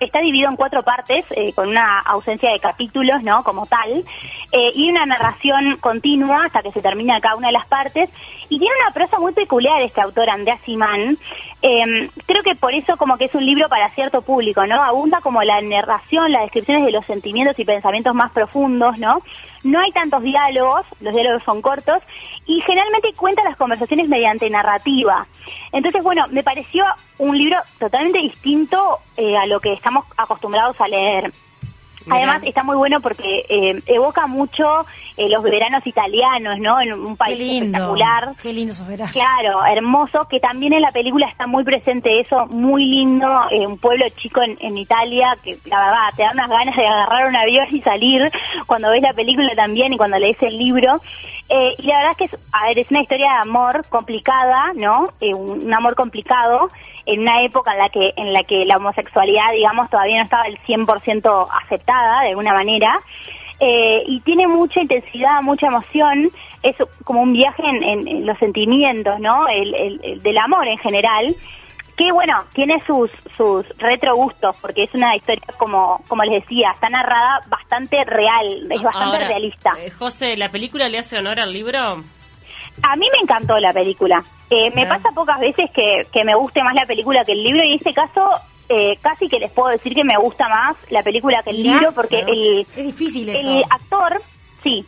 está 0.00 0.20
dividido 0.20 0.48
en 0.50 0.56
cuatro 0.56 0.82
partes, 0.82 1.24
eh, 1.30 1.52
con 1.52 1.68
una 1.68 2.00
ausencia 2.00 2.50
de 2.50 2.58
capítulos, 2.58 3.22
¿no? 3.22 3.44
Como 3.44 3.66
tal, 3.66 4.04
eh, 4.52 4.72
y 4.74 4.90
una 4.90 5.06
narración 5.06 5.76
continua 5.76 6.46
hasta 6.46 6.62
que 6.62 6.72
se 6.72 6.80
termina 6.80 7.20
cada 7.20 7.36
una 7.36 7.48
de 7.48 7.52
las 7.52 7.66
partes. 7.66 8.10
Y 8.48 8.58
tiene 8.58 8.74
una 8.82 8.92
prosa 8.92 9.20
muy 9.20 9.32
peculiar 9.32 9.80
este 9.82 10.00
autor, 10.00 10.28
Andrea 10.28 10.56
Simán. 10.64 11.18
Eh, 11.62 12.10
creo 12.26 12.42
que 12.42 12.56
por 12.56 12.74
eso 12.74 12.96
como 12.96 13.16
que 13.16 13.26
es 13.26 13.34
un 13.34 13.44
libro 13.44 13.68
para 13.68 13.90
cierto 13.90 14.22
público, 14.22 14.66
¿no? 14.66 14.82
Abunda 14.82 15.20
como 15.20 15.42
la 15.42 15.60
narración, 15.60 16.32
las 16.32 16.42
descripciones 16.42 16.84
de 16.84 16.92
los 16.92 17.04
sentimientos 17.04 17.58
y 17.58 17.64
pensamientos 17.64 18.14
más 18.14 18.32
profundos, 18.32 18.98
¿no? 18.98 19.22
No 19.62 19.80
hay 19.80 19.92
tantos 19.92 20.22
diálogos, 20.22 20.86
los 21.00 21.14
diálogos 21.14 21.42
son 21.44 21.60
cortos, 21.60 22.02
y 22.46 22.60
generalmente 22.62 23.12
cuenta 23.14 23.42
las 23.44 23.56
conversaciones 23.56 24.08
mediante 24.08 24.48
narrativa. 24.48 25.26
Entonces, 25.72 26.02
bueno, 26.02 26.26
me 26.30 26.42
pareció 26.42 26.84
un 27.18 27.36
libro 27.36 27.58
totalmente 27.78 28.18
distinto 28.18 28.98
eh, 29.16 29.36
a 29.36 29.46
lo 29.46 29.60
que 29.60 29.72
estamos 29.72 30.04
acostumbrados 30.16 30.80
a 30.80 30.88
leer. 30.88 31.32
Además, 32.08 32.42
está 32.44 32.62
muy 32.62 32.76
bueno 32.76 33.00
porque 33.00 33.44
eh, 33.48 33.80
evoca 33.86 34.26
mucho 34.26 34.86
eh, 35.18 35.28
los 35.28 35.42
veranos 35.42 35.86
italianos, 35.86 36.58
¿no? 36.58 36.80
En 36.80 36.94
un 36.94 37.08
Qué 37.10 37.16
país 37.16 37.38
lindo. 37.38 37.66
espectacular. 37.66 38.34
Qué 38.42 38.52
lindo 38.52 38.72
esos 38.72 38.88
veranos. 38.88 39.12
Claro, 39.12 39.64
hermoso, 39.66 40.26
que 40.28 40.40
también 40.40 40.72
en 40.72 40.80
la 40.80 40.92
película 40.92 41.28
está 41.28 41.46
muy 41.46 41.62
presente 41.62 42.20
eso, 42.20 42.46
muy 42.46 42.86
lindo, 42.86 43.28
eh, 43.50 43.66
un 43.66 43.76
pueblo 43.78 44.06
chico 44.16 44.40
en, 44.42 44.56
en 44.60 44.78
Italia, 44.78 45.36
que 45.44 45.58
la 45.66 45.76
verdad 45.76 46.14
te 46.16 46.22
da 46.22 46.30
unas 46.32 46.48
ganas 46.48 46.76
de 46.76 46.86
agarrar 46.86 47.28
un 47.28 47.36
avión 47.36 47.66
y 47.70 47.82
salir 47.82 48.30
cuando 48.66 48.90
ves 48.90 49.02
la 49.02 49.12
película 49.12 49.54
también 49.54 49.92
y 49.92 49.98
cuando 49.98 50.18
lees 50.18 50.42
el 50.42 50.56
libro. 50.56 51.00
Eh, 51.52 51.74
y 51.78 51.86
la 51.88 51.96
verdad 51.96 52.12
es 52.12 52.16
que 52.16 52.24
es, 52.26 52.40
a 52.52 52.66
ver, 52.68 52.78
es 52.78 52.90
una 52.92 53.02
historia 53.02 53.32
de 53.32 53.38
amor 53.38 53.84
complicada, 53.88 54.72
¿no? 54.76 55.08
Eh, 55.20 55.34
un, 55.34 55.74
amor 55.74 55.96
complicado 55.96 56.68
en 57.06 57.22
una 57.22 57.42
época 57.42 57.72
en 57.72 57.78
la 57.78 57.88
que 57.88 58.12
en 58.16 58.32
la 58.32 58.44
que 58.44 58.64
la 58.64 58.76
homosexualidad, 58.76 59.50
digamos, 59.52 59.90
todavía 59.90 60.18
no 60.18 60.24
estaba 60.24 60.44
el 60.44 60.58
100% 60.60 61.48
aceptada 61.64 62.22
de 62.22 62.28
alguna 62.28 62.52
manera. 62.54 63.00
Eh, 63.58 64.04
y 64.06 64.20
tiene 64.20 64.46
mucha 64.46 64.80
intensidad, 64.80 65.42
mucha 65.42 65.66
emoción, 65.66 66.30
es 66.62 66.76
como 67.02 67.20
un 67.20 67.32
viaje 67.32 67.62
en, 67.66 68.24
los 68.24 68.38
sentimientos, 68.38 69.18
¿no? 69.18 69.48
El- 69.48 69.74
el 69.74 70.22
del 70.22 70.38
amor 70.38 70.68
en 70.68 70.78
general, 70.78 71.34
que 72.00 72.12
bueno, 72.12 72.44
tiene 72.54 72.82
sus, 72.86 73.10
sus 73.36 73.62
retrogustos, 73.76 74.56
porque 74.62 74.84
es 74.84 74.94
una 74.94 75.14
historia, 75.14 75.42
como, 75.58 76.02
como 76.08 76.22
les 76.24 76.42
decía, 76.42 76.70
está 76.72 76.88
narrada 76.88 77.40
bastante 77.48 78.02
real, 78.06 78.66
es 78.70 78.82
bastante 78.82 79.16
Ahora, 79.16 79.28
realista. 79.28 79.72
eh, 79.78 79.90
José, 79.90 80.34
¿la 80.38 80.48
película 80.48 80.88
le 80.88 80.98
hace 80.98 81.18
honor 81.18 81.38
al 81.38 81.52
libro? 81.52 81.78
A 81.78 82.96
mí 82.96 83.06
me 83.12 83.18
encantó 83.22 83.58
la 83.58 83.74
película. 83.74 84.24
Eh, 84.48 84.70
me 84.74 84.86
pasa 84.86 85.10
pocas 85.14 85.38
veces 85.40 85.70
que, 85.74 86.06
que 86.10 86.24
me 86.24 86.34
guste 86.34 86.62
más 86.62 86.72
la 86.72 86.86
película 86.86 87.22
que 87.22 87.32
el 87.32 87.44
libro 87.44 87.62
y 87.64 87.72
en 87.72 87.76
este 87.76 87.92
caso 87.92 88.30
eh, 88.70 88.96
casi 89.02 89.28
que 89.28 89.38
les 89.38 89.50
puedo 89.50 89.68
decir 89.68 89.94
que 89.94 90.02
me 90.02 90.16
gusta 90.16 90.48
más 90.48 90.76
la 90.88 91.02
película 91.02 91.42
que 91.42 91.50
el 91.50 91.62
libro 91.62 91.92
porque 91.92 92.16
claro. 92.22 92.32
el, 92.32 92.66
Es 92.76 92.84
difícil 92.86 93.28
eso. 93.28 93.50
el 93.58 93.64
actor, 93.68 94.22
sí, 94.62 94.86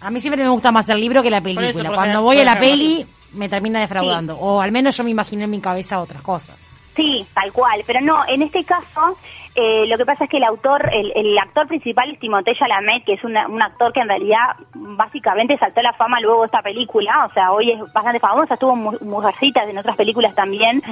A 0.00 0.10
mí 0.10 0.22
siempre 0.22 0.42
me 0.42 0.48
gusta 0.48 0.72
más 0.72 0.88
el 0.88 1.00
libro 1.00 1.22
que 1.22 1.30
la 1.30 1.42
película. 1.42 1.88
por 1.88 1.94
Cuando 1.96 2.22
voy 2.22 2.38
a 2.38 2.44
la 2.44 2.58
peli, 2.58 3.04
me 3.34 3.48
termina 3.48 3.80
defraudando. 3.80 4.36
O 4.38 4.60
al 4.60 4.72
menos 4.72 4.96
yo 4.96 5.04
me 5.04 5.10
imaginé 5.10 5.44
en 5.44 5.50
mi 5.50 5.60
cabeza 5.60 6.00
otras 6.00 6.22
cosas. 6.22 6.68
Sí, 6.96 7.26
tal 7.34 7.52
cual, 7.52 7.82
pero 7.86 8.00
no, 8.00 8.22
en 8.28 8.42
este 8.42 8.62
caso 8.62 9.18
eh, 9.56 9.84
lo 9.88 9.96
que 9.96 10.04
pasa 10.04 10.24
es 10.24 10.30
que 10.30 10.36
el 10.36 10.44
autor, 10.44 10.88
el, 10.92 11.12
el 11.16 11.36
actor 11.38 11.66
principal 11.66 12.08
es 12.10 12.20
Timothée 12.20 12.54
Chalamet, 12.56 13.04
que 13.04 13.14
es 13.14 13.24
una- 13.24 13.48
un 13.48 13.60
actor 13.62 13.92
que 13.92 13.98
en 14.00 14.08
realidad 14.08 14.54
básicamente 14.74 15.58
saltó 15.58 15.80
a 15.80 15.84
la 15.84 15.92
fama 15.94 16.20
luego 16.20 16.40
de 16.42 16.46
esta 16.46 16.62
película, 16.62 17.26
o 17.28 17.32
sea, 17.32 17.50
hoy 17.52 17.72
es 17.72 17.80
bastante 17.92 18.20
famosa, 18.20 18.54
estuvo 18.54 18.74
en 18.74 19.08
Mujercitas 19.08 19.68
en 19.68 19.78
otras 19.78 19.96
películas 19.96 20.34
también, 20.36 20.82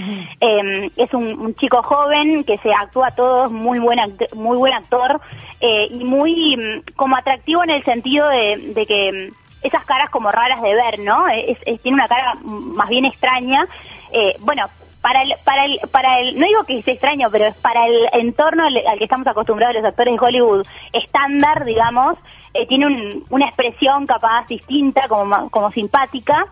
Eh, 0.40 0.90
es 0.96 1.12
un, 1.14 1.38
un 1.40 1.54
chico 1.54 1.82
joven 1.82 2.42
que 2.44 2.58
se 2.58 2.72
actúa 2.72 3.08
a 3.08 3.14
todos, 3.14 3.52
muy 3.52 3.78
buen, 3.78 3.98
muy 4.34 4.56
buen 4.56 4.72
actor 4.74 5.20
eh, 5.60 5.86
y 5.90 6.02
muy 6.04 6.56
mm, 6.56 6.94
como 6.96 7.16
atractivo 7.16 7.62
en 7.62 7.70
el 7.70 7.84
sentido 7.84 8.28
de, 8.28 8.72
de 8.74 8.86
que 8.86 9.30
mm, 9.30 9.41
esas 9.62 9.84
caras 9.84 10.10
como 10.10 10.30
raras 10.30 10.60
de 10.62 10.74
ver, 10.74 10.98
¿no? 11.00 11.28
Es, 11.28 11.58
es- 11.66 11.80
tiene 11.82 11.96
una 11.96 12.08
cara 12.08 12.34
más 12.42 12.88
bien 12.88 13.04
extraña. 13.04 13.66
Eh, 14.12 14.36
bueno, 14.40 14.66
para 15.00 15.22
el, 15.22 15.34
para 15.44 15.64
el, 15.64 15.80
para 15.90 16.20
el, 16.20 16.38
no 16.38 16.46
digo 16.46 16.64
que 16.64 16.80
sea 16.82 16.94
extraño, 16.94 17.28
pero 17.32 17.46
es 17.46 17.54
para 17.56 17.86
el 17.86 18.08
entorno 18.12 18.64
al, 18.66 18.74
que 18.98 19.04
estamos 19.04 19.26
acostumbrados 19.26 19.74
los 19.76 19.84
actores 19.84 20.14
de 20.14 20.20
Hollywood 20.26 20.66
estándar, 20.92 21.64
digamos, 21.64 22.16
eh, 22.54 22.66
tiene 22.66 22.86
un- 22.86 23.24
una 23.30 23.46
expresión 23.46 24.06
capaz 24.06 24.46
distinta, 24.46 25.08
como, 25.08 25.50
como 25.50 25.72
simpática, 25.72 26.46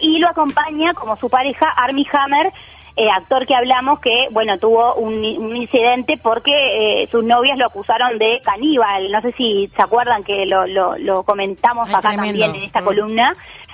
y 0.00 0.18
lo 0.18 0.28
acompaña 0.28 0.94
como 0.94 1.16
su 1.16 1.28
pareja 1.30 1.66
Armie 1.76 2.06
Hammer, 2.12 2.52
eh, 2.96 3.08
actor 3.10 3.46
que 3.46 3.54
hablamos 3.54 4.00
que, 4.00 4.26
bueno, 4.30 4.58
tuvo 4.58 4.94
un, 4.94 5.14
un 5.14 5.56
incidente 5.56 6.18
porque 6.22 6.52
eh, 7.02 7.08
sus 7.10 7.24
novias 7.24 7.56
lo 7.58 7.66
acusaron 7.66 8.18
de 8.18 8.40
caníbal. 8.44 9.10
No 9.10 9.20
sé 9.22 9.32
si 9.36 9.68
se 9.74 9.82
acuerdan 9.82 10.22
que 10.24 10.44
lo, 10.46 10.66
lo, 10.66 10.98
lo 10.98 11.22
comentamos 11.22 11.88
Ay, 11.88 11.94
acá 11.94 12.08
tremendo. 12.10 12.40
también 12.40 12.54
en 12.56 12.62
esta 12.66 12.80
Mm. 12.80 12.84
columna. 12.84 13.32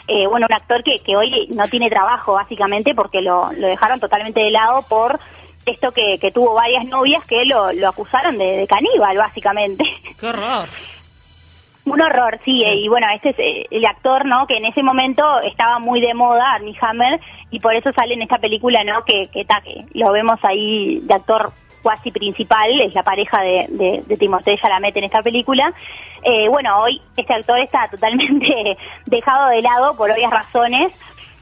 Eh, 0.08 0.26
bueno, 0.28 0.46
un 0.48 0.54
actor 0.54 0.84
que, 0.84 1.00
que 1.00 1.16
hoy 1.16 1.48
no 1.50 1.64
tiene 1.64 1.88
trabajo, 1.90 2.34
básicamente, 2.34 2.94
porque 2.94 3.20
lo, 3.22 3.50
lo 3.52 3.66
dejaron 3.66 3.98
totalmente 3.98 4.40
de 4.40 4.50
lado 4.52 4.82
por 4.82 5.18
esto 5.64 5.90
que, 5.90 6.18
que 6.20 6.30
tuvo 6.30 6.54
varias 6.54 6.84
novias 6.84 7.26
que 7.26 7.44
lo, 7.44 7.72
lo 7.72 7.88
acusaron 7.88 8.38
de, 8.38 8.58
de 8.58 8.66
caníbal, 8.68 9.16
básicamente. 9.16 9.84
¡Qué 10.20 10.26
horror! 10.28 10.68
Un 11.86 12.02
horror, 12.02 12.40
sí, 12.44 12.64
eh, 12.64 12.74
y 12.74 12.88
bueno, 12.88 13.06
este 13.14 13.30
es 13.30 13.38
eh, 13.38 13.66
el 13.70 13.86
actor, 13.86 14.26
¿no? 14.26 14.46
Que 14.48 14.56
en 14.56 14.64
ese 14.64 14.82
momento 14.82 15.22
estaba 15.42 15.78
muy 15.78 16.00
de 16.00 16.14
moda, 16.14 16.50
Armie 16.50 16.76
Hammer, 16.80 17.20
y 17.50 17.60
por 17.60 17.76
eso 17.76 17.92
sale 17.94 18.14
en 18.14 18.22
esta 18.22 18.38
película, 18.38 18.82
¿no? 18.82 19.04
Que, 19.04 19.28
que, 19.32 19.44
que 19.44 19.84
lo 19.94 20.10
vemos 20.10 20.40
ahí 20.42 20.98
de 21.04 21.14
actor 21.14 21.52
cuasi 21.82 22.10
principal, 22.10 22.80
es 22.80 22.92
la 22.92 23.04
pareja 23.04 23.40
de, 23.40 23.66
de, 23.68 24.02
de 24.04 24.16
Timothée 24.16 24.58
Chalamet 24.58 24.96
en 24.96 25.04
esta 25.04 25.22
película. 25.22 25.72
Eh, 26.24 26.48
bueno, 26.48 26.80
hoy 26.80 27.00
este 27.16 27.32
actor 27.32 27.60
está 27.60 27.86
totalmente 27.90 28.76
dejado 29.04 29.50
de 29.50 29.62
lado 29.62 29.96
por 29.96 30.10
obvias 30.10 30.32
razones, 30.32 30.92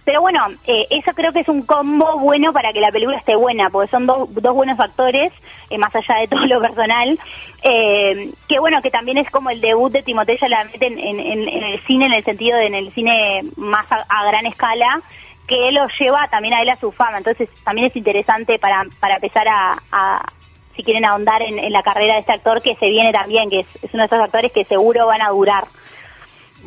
pero 0.04 0.20
bueno, 0.20 0.46
eh, 0.66 0.86
eso 0.90 1.12
creo 1.14 1.32
que 1.32 1.40
es 1.40 1.48
un 1.48 1.62
combo 1.62 2.18
bueno 2.18 2.52
para 2.52 2.72
que 2.72 2.80
la 2.80 2.90
película 2.90 3.18
esté 3.18 3.36
buena, 3.36 3.70
porque 3.70 3.90
son 3.90 4.06
dos, 4.06 4.32
dos 4.34 4.54
buenos 4.54 4.78
actores, 4.78 5.32
eh, 5.70 5.78
más 5.78 5.94
allá 5.94 6.20
de 6.20 6.28
todo 6.28 6.46
lo 6.46 6.60
personal, 6.60 7.18
eh, 7.62 8.30
que 8.46 8.58
bueno, 8.58 8.82
que 8.82 8.90
también 8.90 9.18
es 9.18 9.30
como 9.30 9.50
el 9.50 9.60
debut 9.60 9.90
de 9.90 10.02
Timothée 10.02 10.38
Chalamet 10.38 10.82
en, 10.82 10.98
en, 10.98 11.48
el 11.48 11.80
cine, 11.80 12.06
en 12.06 12.12
el 12.12 12.24
sentido 12.24 12.58
de 12.58 12.66
en 12.66 12.74
el 12.74 12.92
cine 12.92 13.42
más 13.56 13.86
a, 13.90 14.24
gran 14.26 14.46
escala, 14.46 15.00
que 15.46 15.72
lo 15.72 15.86
lleva 15.98 16.28
también 16.30 16.54
a 16.54 16.62
él 16.62 16.68
a 16.68 16.76
su 16.76 16.92
fama, 16.92 17.18
entonces 17.18 17.48
también 17.64 17.86
es 17.86 17.96
interesante 17.96 18.58
para, 18.58 18.84
para 19.00 19.16
empezar 19.16 19.46
a, 19.48 19.78
a, 19.92 20.32
si 20.76 20.82
quieren 20.82 21.04
ahondar 21.04 21.42
en, 21.42 21.72
la 21.72 21.82
carrera 21.82 22.14
de 22.14 22.20
este 22.20 22.32
actor 22.32 22.60
que 22.60 22.74
se 22.74 22.88
viene 22.88 23.12
también, 23.12 23.48
que 23.48 23.60
es 23.60 23.94
uno 23.94 24.02
de 24.02 24.06
esos 24.06 24.20
actores 24.20 24.52
que 24.52 24.64
seguro 24.64 25.06
van 25.06 25.22
a 25.22 25.30
durar. 25.30 25.64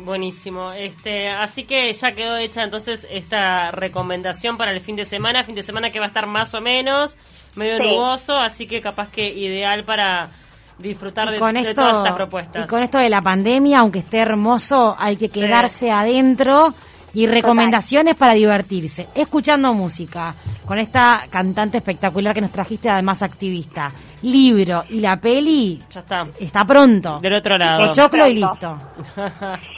Buenísimo. 0.04 0.72
Este, 0.72 1.28
así 1.28 1.64
que 1.64 1.92
ya 1.92 2.12
quedó 2.12 2.36
hecha 2.36 2.62
entonces 2.62 3.06
esta 3.10 3.70
recomendación 3.70 4.56
para 4.56 4.70
el 4.72 4.80
fin 4.80 4.96
de 4.96 5.04
semana, 5.04 5.42
fin 5.44 5.54
de 5.54 5.62
semana 5.62 5.90
que 5.90 5.98
va 5.98 6.06
a 6.06 6.08
estar 6.08 6.26
más 6.26 6.54
o 6.54 6.60
menos 6.60 7.16
medio 7.56 7.78
Sí. 7.78 7.82
nuboso, 7.82 8.38
así 8.38 8.66
que 8.66 8.80
capaz 8.80 9.10
que 9.10 9.28
ideal 9.28 9.84
para 9.84 10.28
disfrutar 10.78 11.30
de, 11.30 11.38
con 11.40 11.54
de 11.54 11.60
esto, 11.60 11.74
todas 11.74 11.96
estas 11.96 12.12
propuestas. 12.16 12.64
y 12.64 12.68
con 12.68 12.82
esto 12.84 12.98
de 12.98 13.08
la 13.10 13.20
pandemia, 13.20 13.80
aunque 13.80 13.98
esté 13.98 14.18
hermoso, 14.18 14.94
hay 14.98 15.16
que 15.16 15.28
quedarse 15.28 15.90
adentro 15.90 16.74
y 17.18 17.26
recomendaciones 17.26 18.14
para 18.14 18.34
divertirse, 18.34 19.08
escuchando 19.12 19.74
música, 19.74 20.36
con 20.64 20.78
esta 20.78 21.24
cantante 21.28 21.78
espectacular 21.78 22.32
que 22.32 22.40
nos 22.40 22.52
trajiste, 22.52 22.88
además 22.88 23.22
activista. 23.22 23.90
Libro 24.22 24.84
y 24.88 25.00
la 25.00 25.20
peli 25.20 25.82
Ya 25.90 26.00
está. 26.00 26.22
está 26.38 26.64
pronto. 26.64 27.18
Del 27.18 27.32
otro 27.34 27.58
lado. 27.58 27.86
El 27.86 27.90
choclo 27.90 28.24
y 28.28 28.34
listo. 28.34 28.78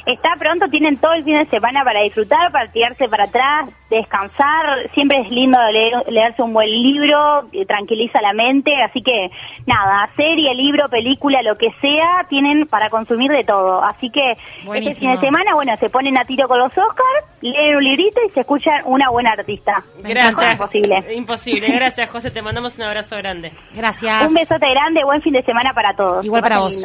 Está 0.07 0.31
pronto, 0.38 0.66
tienen 0.68 0.98
todo 0.98 1.12
el 1.12 1.24
fin 1.24 1.35
de 1.35 1.46
semana 1.46 1.83
para 1.85 2.03
disfrutar, 2.03 2.50
para 2.53 2.70
tirarse 2.72 3.09
para 3.09 3.24
atrás, 3.24 3.68
descansar, 3.90 4.88
siempre 4.94 5.18
es 5.20 5.31
lindo 5.31 5.59
leer- 5.59 6.05
leerse 6.09 6.42
un 6.42 6.53
buen 6.53 6.68
libro, 6.70 7.48
eh, 7.53 7.66
tranquiliza 7.66 8.20
la 8.22 8.33
mente, 8.33 8.72
así 8.83 9.03
que 9.03 9.31
nada, 9.66 10.09
serie, 10.16 10.55
libro, 10.55 10.88
película, 10.88 11.42
lo 11.42 11.57
que 11.57 11.68
sea, 11.81 12.24
tienen 12.29 12.66
para 12.66 12.88
consumir 12.88 13.31
de 13.31 13.44
todo. 13.44 13.83
Así 13.83 14.11
que 14.11 14.33
este 14.33 14.64
Buenísimo. 14.66 15.12
fin 15.12 15.20
de 15.20 15.26
semana, 15.26 15.55
bueno, 15.55 15.76
se 15.76 15.90
ponen 15.90 16.16
a 16.18 16.24
tiro 16.24 16.46
con 16.48 16.59
los 16.59 16.70
Oscars, 16.70 17.26
leen 17.42 17.76
un 17.76 17.85
librito 17.85 18.20
y 18.26 18.31
se 18.31 18.40
escuchan 18.40 18.83
una 18.87 19.11
buena 19.11 19.31
artista. 19.33 19.83
Gracias. 20.03 20.53
Imposible. 20.53 21.05
Imposible. 21.14 21.66
Gracias, 21.74 22.11
José. 22.11 22.31
Te 22.31 22.42
mandamos 22.42 22.76
un 22.79 22.85
abrazo 22.85 23.16
grande. 23.16 23.53
Gracias. 23.74 24.26
Un 24.26 24.35
besote 24.35 24.70
grande, 24.70 25.03
buen 25.05 25.20
fin 25.22 25.33
de 25.33 25.42
semana 25.42 25.72
para 25.74 25.94
todos. 25.94 26.24
Igual 26.24 26.42
para 26.42 26.59
vos. 26.61 26.81